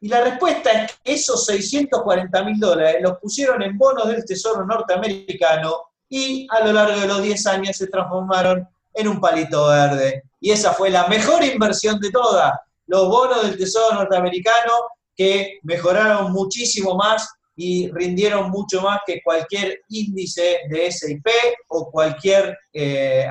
[0.00, 4.64] Y la respuesta es que esos 640 mil dólares los pusieron en bonos del Tesoro
[4.64, 5.72] norteamericano
[6.08, 10.22] y a lo largo de los 10 años se transformaron en un palito verde.
[10.40, 12.52] Y esa fue la mejor inversión de todas.
[12.86, 14.72] los bonos del Tesoro norteamericano
[15.16, 21.26] que mejoraron muchísimo más y rindieron mucho más que cualquier índice de SIP
[21.68, 23.26] o cualquier eh,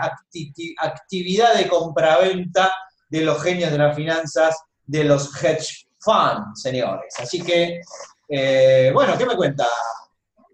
[0.79, 2.73] actividad de compraventa
[3.09, 7.13] de los genios de las finanzas de los hedge funds, señores.
[7.19, 7.81] Así que,
[8.27, 9.67] eh, bueno, ¿qué me cuenta?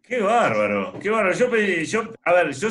[0.10, 1.38] Qué bárbaro, qué bárbaro.
[1.38, 2.70] Yo, yo, a ver, yo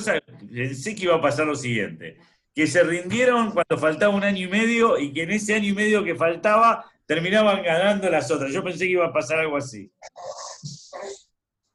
[0.53, 2.18] pensé que iba a pasar lo siguiente,
[2.53, 5.72] que se rindieron cuando faltaba un año y medio y que en ese año y
[5.72, 8.53] medio que faltaba terminaban ganando las otras.
[8.53, 9.89] Yo pensé que iba a pasar algo así.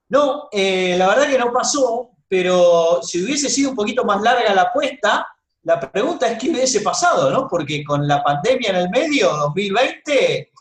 [0.10, 4.54] No, eh, la verdad que no pasó, pero si hubiese sido un poquito más larga
[4.54, 5.26] la apuesta,
[5.62, 7.48] la pregunta es qué hubiese pasado, ¿no?
[7.48, 10.52] Porque con la pandemia en el medio, 2020,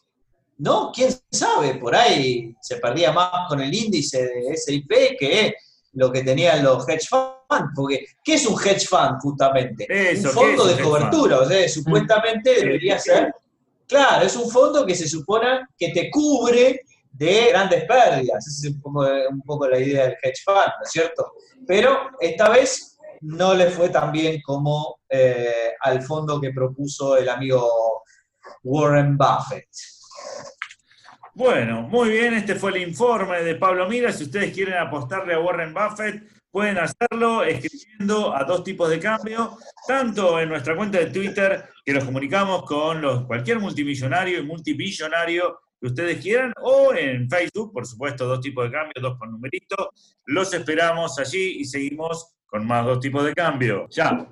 [0.62, 0.92] ¿no?
[0.94, 1.74] ¿Quién sabe?
[1.74, 5.54] Por ahí se perdía más con el índice de SIP que
[5.94, 7.72] lo que tenían los hedge funds.
[7.74, 9.88] Porque, ¿qué es un hedge fund justamente?
[10.16, 13.34] un fondo de cobertura, o sea, supuestamente debería ser.
[13.88, 18.46] Claro, es un fondo que se supone que te cubre de grandes pérdidas.
[18.46, 19.00] Esa es un poco,
[19.30, 21.32] un poco la idea del hedge fund, ¿no es cierto?
[21.66, 27.28] Pero esta vez no le fue tan bien como eh, al fondo que propuso el
[27.28, 27.68] amigo
[28.62, 29.68] Warren Buffett.
[31.34, 34.12] Bueno, muy bien, este fue el informe de Pablo Mira.
[34.12, 39.56] Si ustedes quieren apostarle a Warren Buffett, pueden hacerlo escribiendo a dos tipos de cambio,
[39.88, 45.58] tanto en nuestra cuenta de Twitter, que los comunicamos con los, cualquier multimillonario y multibillonario
[45.80, 49.90] que ustedes quieran, o en Facebook, por supuesto, dos tipos de cambio, dos con numerito.
[50.26, 53.88] Los esperamos allí y seguimos con más dos tipos de cambio.
[53.88, 54.28] Ya.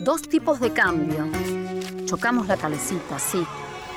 [0.00, 1.28] Dos tipos de cambio.
[2.06, 3.44] Chocamos la calecita, sí,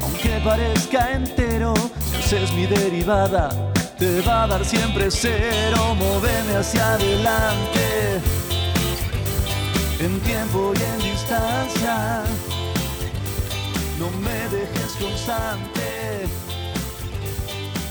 [0.00, 1.74] aunque parezca entero,
[2.16, 3.48] esa es mi derivada,
[3.98, 8.20] te va a dar siempre cero, móveme hacia adelante,
[9.98, 12.22] en tiempo y en distancia,
[13.98, 16.28] no me dejes constante,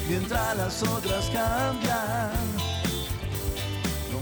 [0.08, 2.32] mientras las otras cambian.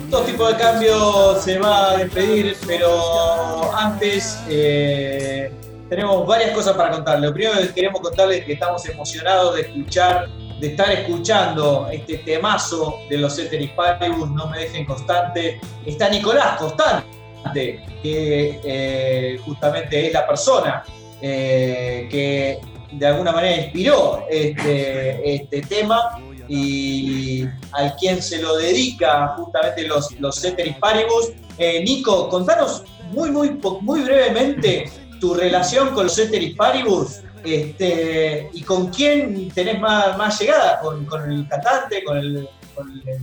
[0.09, 5.51] Dos tipos de cambio se va a despedir, pero antes eh,
[5.91, 7.27] tenemos varias cosas para contarle.
[7.27, 12.19] Lo primero que queremos contarles es que estamos emocionados de escuchar, de estar escuchando este
[12.19, 15.59] temazo de los Ceteris Paribus, No me dejen constante.
[15.85, 20.81] Está Nicolás Constante, que eh, justamente es la persona
[21.21, 22.61] eh, que
[22.93, 30.09] de alguna manera inspiró este, este tema y al quien se lo dedica justamente los,
[30.21, 31.33] los Ceteris Paribus.
[31.57, 34.89] Eh, Nico, contanos muy, muy, muy brevemente
[35.21, 41.31] tu relación con los Ceteris Paribus este, y con quién tenés más, más llegada, ¿Con,
[41.31, 42.49] el cantante, con el,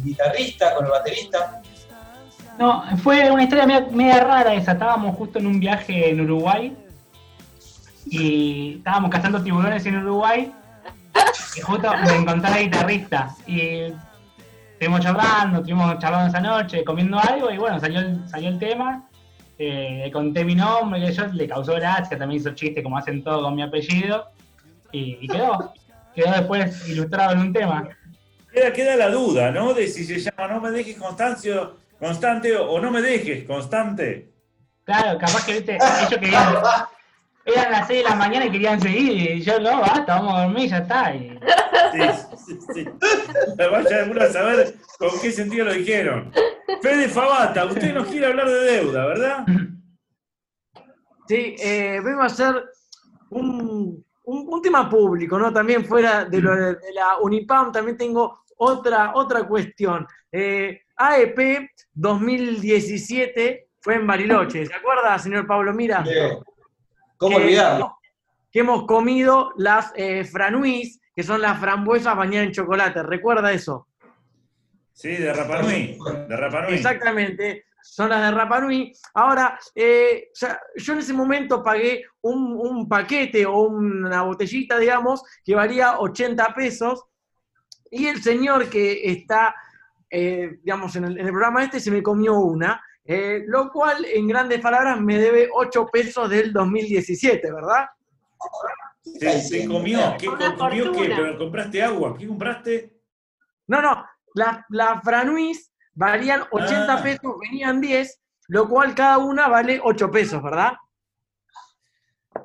[0.04, 1.60] guitarrista, con el baterista.
[2.58, 4.72] No, fue una historia media, rara esa.
[4.72, 6.76] Estábamos justo en un viaje en Uruguay
[8.06, 10.52] y estábamos cazando tiburones en Uruguay
[11.56, 13.92] y justo me encontré la guitarrista y
[14.72, 19.07] estuvimos charlando, estuvimos charlando esa noche, comiendo algo y bueno, salió salió el tema
[19.58, 23.24] eh, le conté mi nombre, que yo le causó gracia, también hizo chiste como hacen
[23.24, 24.30] todo con mi apellido,
[24.92, 25.74] y, quedó,
[26.14, 27.88] quedó después ilustrado en un tema.
[28.52, 29.74] Queda, queda la duda, ¿no?
[29.74, 34.30] De si se llama No me dejes Constancio, constante o No me dejes constante.
[34.84, 36.54] Claro, capaz que viste, ellos querían,
[37.44, 40.42] eran las 6 de la mañana y querían seguir, y yo no, basta, vamos a
[40.44, 41.14] dormir, ya está.
[41.14, 41.38] Y...
[41.92, 41.98] Sí,
[42.74, 42.84] sí.
[43.56, 46.32] Vaya alguno a saber con qué sentido lo dijeron.
[46.82, 49.46] Fede Fabata, usted nos quiere hablar de deuda, ¿verdad?
[51.28, 52.64] Sí, eh, vengo a hacer
[53.30, 54.04] un,
[54.62, 55.52] tema público, ¿no?
[55.52, 60.06] También fuera de, lo de, la Unipam, también tengo otra, otra cuestión.
[60.32, 66.04] Eh, AEP 2017 fue en Bariloche, ¿se acuerda, señor Pablo Mira?
[67.16, 67.98] ¿Cómo olvidarlo?
[68.50, 73.88] Que hemos comido las eh, franuís, que son las frambuesas bañadas en chocolate, ¿recuerda eso?
[74.92, 75.98] Sí, de Rapanui.
[76.28, 76.74] De Rapanui.
[76.74, 78.92] Exactamente, son las de Rapanui.
[79.14, 80.28] Ahora, eh,
[80.76, 87.06] yo en ese momento pagué un, paquete o una botellita, digamos, que valía 80 pesos,
[87.90, 89.56] y el señor que está,
[90.08, 92.80] eh, digamos, en el, programa este se me comió una.
[93.04, 97.86] Eh, lo cual, en grandes palabras, me debe 8 pesos del 2017, ¿verdad?
[99.02, 101.12] Se, comió, ¿qué, comió qué?
[101.16, 102.16] ¿Pero compraste agua?
[102.16, 103.00] ¿Qué compraste?
[103.66, 107.02] No, no, las la Franuis valían 80 ah.
[107.02, 110.72] pesos, venían 10, lo cual cada una vale 8 pesos, ¿verdad?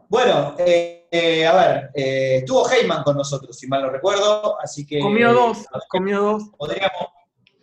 [0.09, 4.99] Bueno, eh, eh, a ver, estuvo Heyman con nosotros, si mal no recuerdo, así que...
[4.99, 6.43] Comió dos, comió dos.
[6.57, 7.07] Podríamos,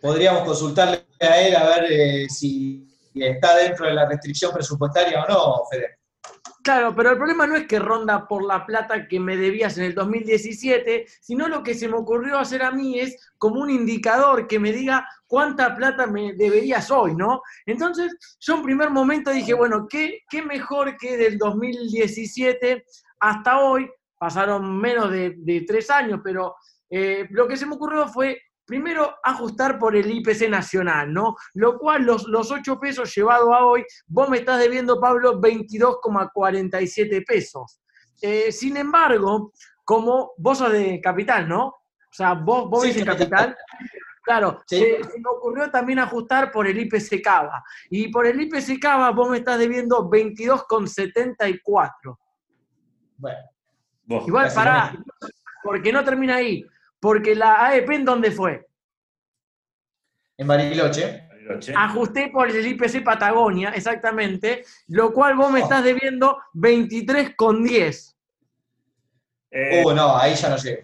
[0.01, 5.65] podríamos consultarle a él a ver si está dentro de la restricción presupuestaria o no,
[5.69, 6.00] Fede.
[6.63, 9.85] Claro, pero el problema no es que ronda por la plata que me debías en
[9.85, 14.47] el 2017, sino lo que se me ocurrió hacer a mí es como un indicador
[14.47, 17.41] que me diga cuánta plata me deberías hoy, ¿no?
[17.65, 22.85] Entonces, yo en primer momento dije, bueno, ¿qué, qué mejor que del 2017
[23.19, 23.89] hasta hoy?
[24.19, 26.55] Pasaron menos de, tres años, pero
[26.91, 31.35] eh, lo que se me ocurrió fue primero ajustar por el IPC nacional, ¿no?
[31.53, 37.25] Lo cual los, los 8 pesos llevado a hoy, vos me estás debiendo, Pablo, 22,47
[37.25, 37.81] pesos.
[38.21, 39.51] Eh, sin embargo,
[39.83, 41.65] como vos sos de capital, ¿no?
[41.65, 43.57] O sea, vos, vos sí, capital.
[44.23, 47.63] Claro, se, me ocurrió también ajustar por el IPC Cava.
[47.89, 52.17] Y por el IPC Cava vos me estás debiendo 22,74.
[53.17, 53.39] Bueno.
[54.27, 54.93] Igual, pará,
[55.63, 56.63] porque no termina ahí.
[57.01, 58.65] Porque la AEP, ¿en dónde fue?
[60.37, 61.27] En Bariloche.
[61.75, 65.63] Ajusté por el IPC Patagonia, exactamente, lo cual vos me oh.
[65.63, 68.15] estás debiendo 23,10.
[69.49, 70.83] Eh, uh, no, ahí ya no llego.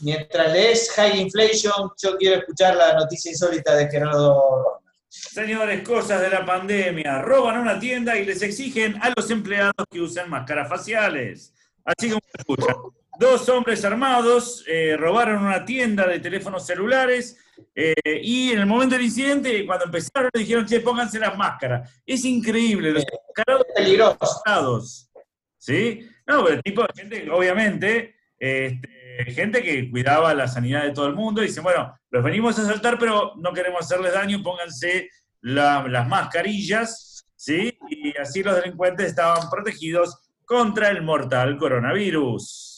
[0.00, 4.82] Mientras lees High Inflation, yo quiero escuchar la noticia insólita de Gerardo
[5.14, 7.20] Señores, cosas de la pandemia.
[7.20, 11.52] Roban una tienda y les exigen a los empleados que usen máscaras faciales.
[11.84, 12.74] Así como escuchan.
[13.18, 17.38] Dos hombres armados eh, robaron una tienda de teléfonos celulares
[17.74, 22.02] eh, y en el momento del incidente, cuando empezaron, le dijeron, che, pónganse las máscaras.
[22.06, 25.10] Es increíble, los enmascarados peligrosos.
[25.58, 26.08] ¿Sí?
[26.26, 28.88] No, pero tipo de gente, obviamente, este,
[29.32, 32.62] gente que cuidaba la sanidad de todo el mundo, y dicen, bueno, los venimos a
[32.62, 35.10] asaltar, pero no queremos hacerles daño, pónganse
[35.42, 37.78] las mascarillas, ¿sí?
[37.90, 42.71] Y así los delincuentes estaban protegidos contra el mortal coronavirus.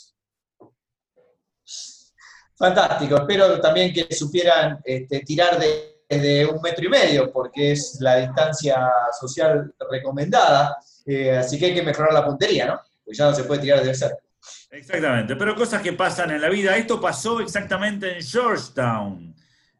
[2.56, 8.16] Fantástico, espero también que supieran este, tirar de, un metro y medio, porque es la
[8.16, 8.88] distancia
[9.18, 12.80] social recomendada, eh, así que hay que mejorar la puntería, ¿no?
[13.04, 14.22] Pues ya no se puede tirar desde cerca.
[14.70, 16.76] Exactamente, pero cosas que pasan en la vida.
[16.76, 19.34] Esto pasó exactamente en Georgetown.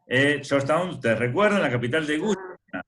[0.06, 1.62] Eh, Georgetown, ¿te recuerdan?
[1.62, 2.84] La capital de Guyana.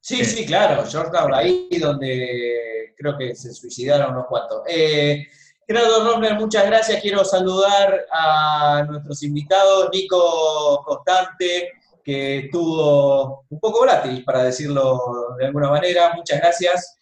[0.00, 4.62] Sí, sí, claro, Georgetown, ahí donde creo que se suicidaron unos cuantos.
[4.68, 5.26] Eh,
[5.68, 7.02] Gerardo Romner, muchas gracias.
[7.02, 11.72] Quiero saludar a nuestros invitados, Nico Constante,
[12.04, 16.12] que estuvo un poco gratis, para decirlo de alguna manera.
[16.14, 16.98] Muchas gracias.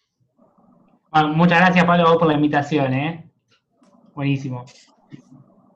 [1.11, 2.93] Ah, muchas gracias, Pablo, por la invitación.
[2.93, 3.31] ¿eh?
[4.15, 4.65] Buenísimo.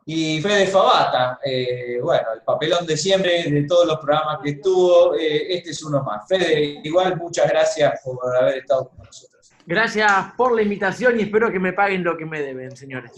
[0.06, 5.14] Y Fede Fabata, eh, bueno, el papelón de siempre de todos los programas que estuvo,
[5.14, 6.28] eh, este es uno más.
[6.28, 9.39] Fede, igual muchas gracias por haber estado con nosotros.
[9.70, 13.12] Gracias por la invitación y espero que me paguen lo que me deben, señores.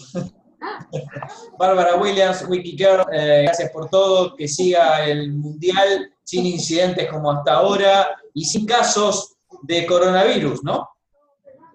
[1.58, 4.36] Bárbara Williams, Wikigirl, eh, gracias por todo.
[4.36, 10.90] Que siga el Mundial sin incidentes como hasta ahora y sin casos de coronavirus, ¿no?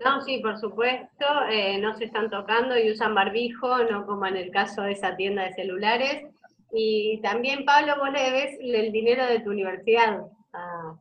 [0.04, 1.24] No, sí, por supuesto.
[1.50, 5.16] Eh, no se están tocando y usan barbijo, no como en el caso de esa
[5.16, 6.26] tienda de celulares.
[6.70, 10.20] Y también, Pablo, vos le debes el dinero de tu universidad
[10.52, 10.96] a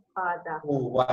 [0.63, 1.03] Uh,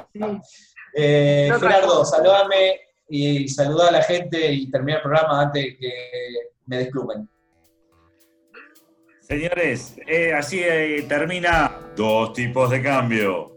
[0.95, 5.93] eh, Gerardo, saludame y saluda a la gente y termina el programa antes de que
[6.66, 7.28] me desplumen.
[9.20, 13.51] Señores, eh, así eh, termina dos tipos de cambio.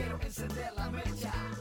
[0.00, 1.59] Quiero encender la mecha.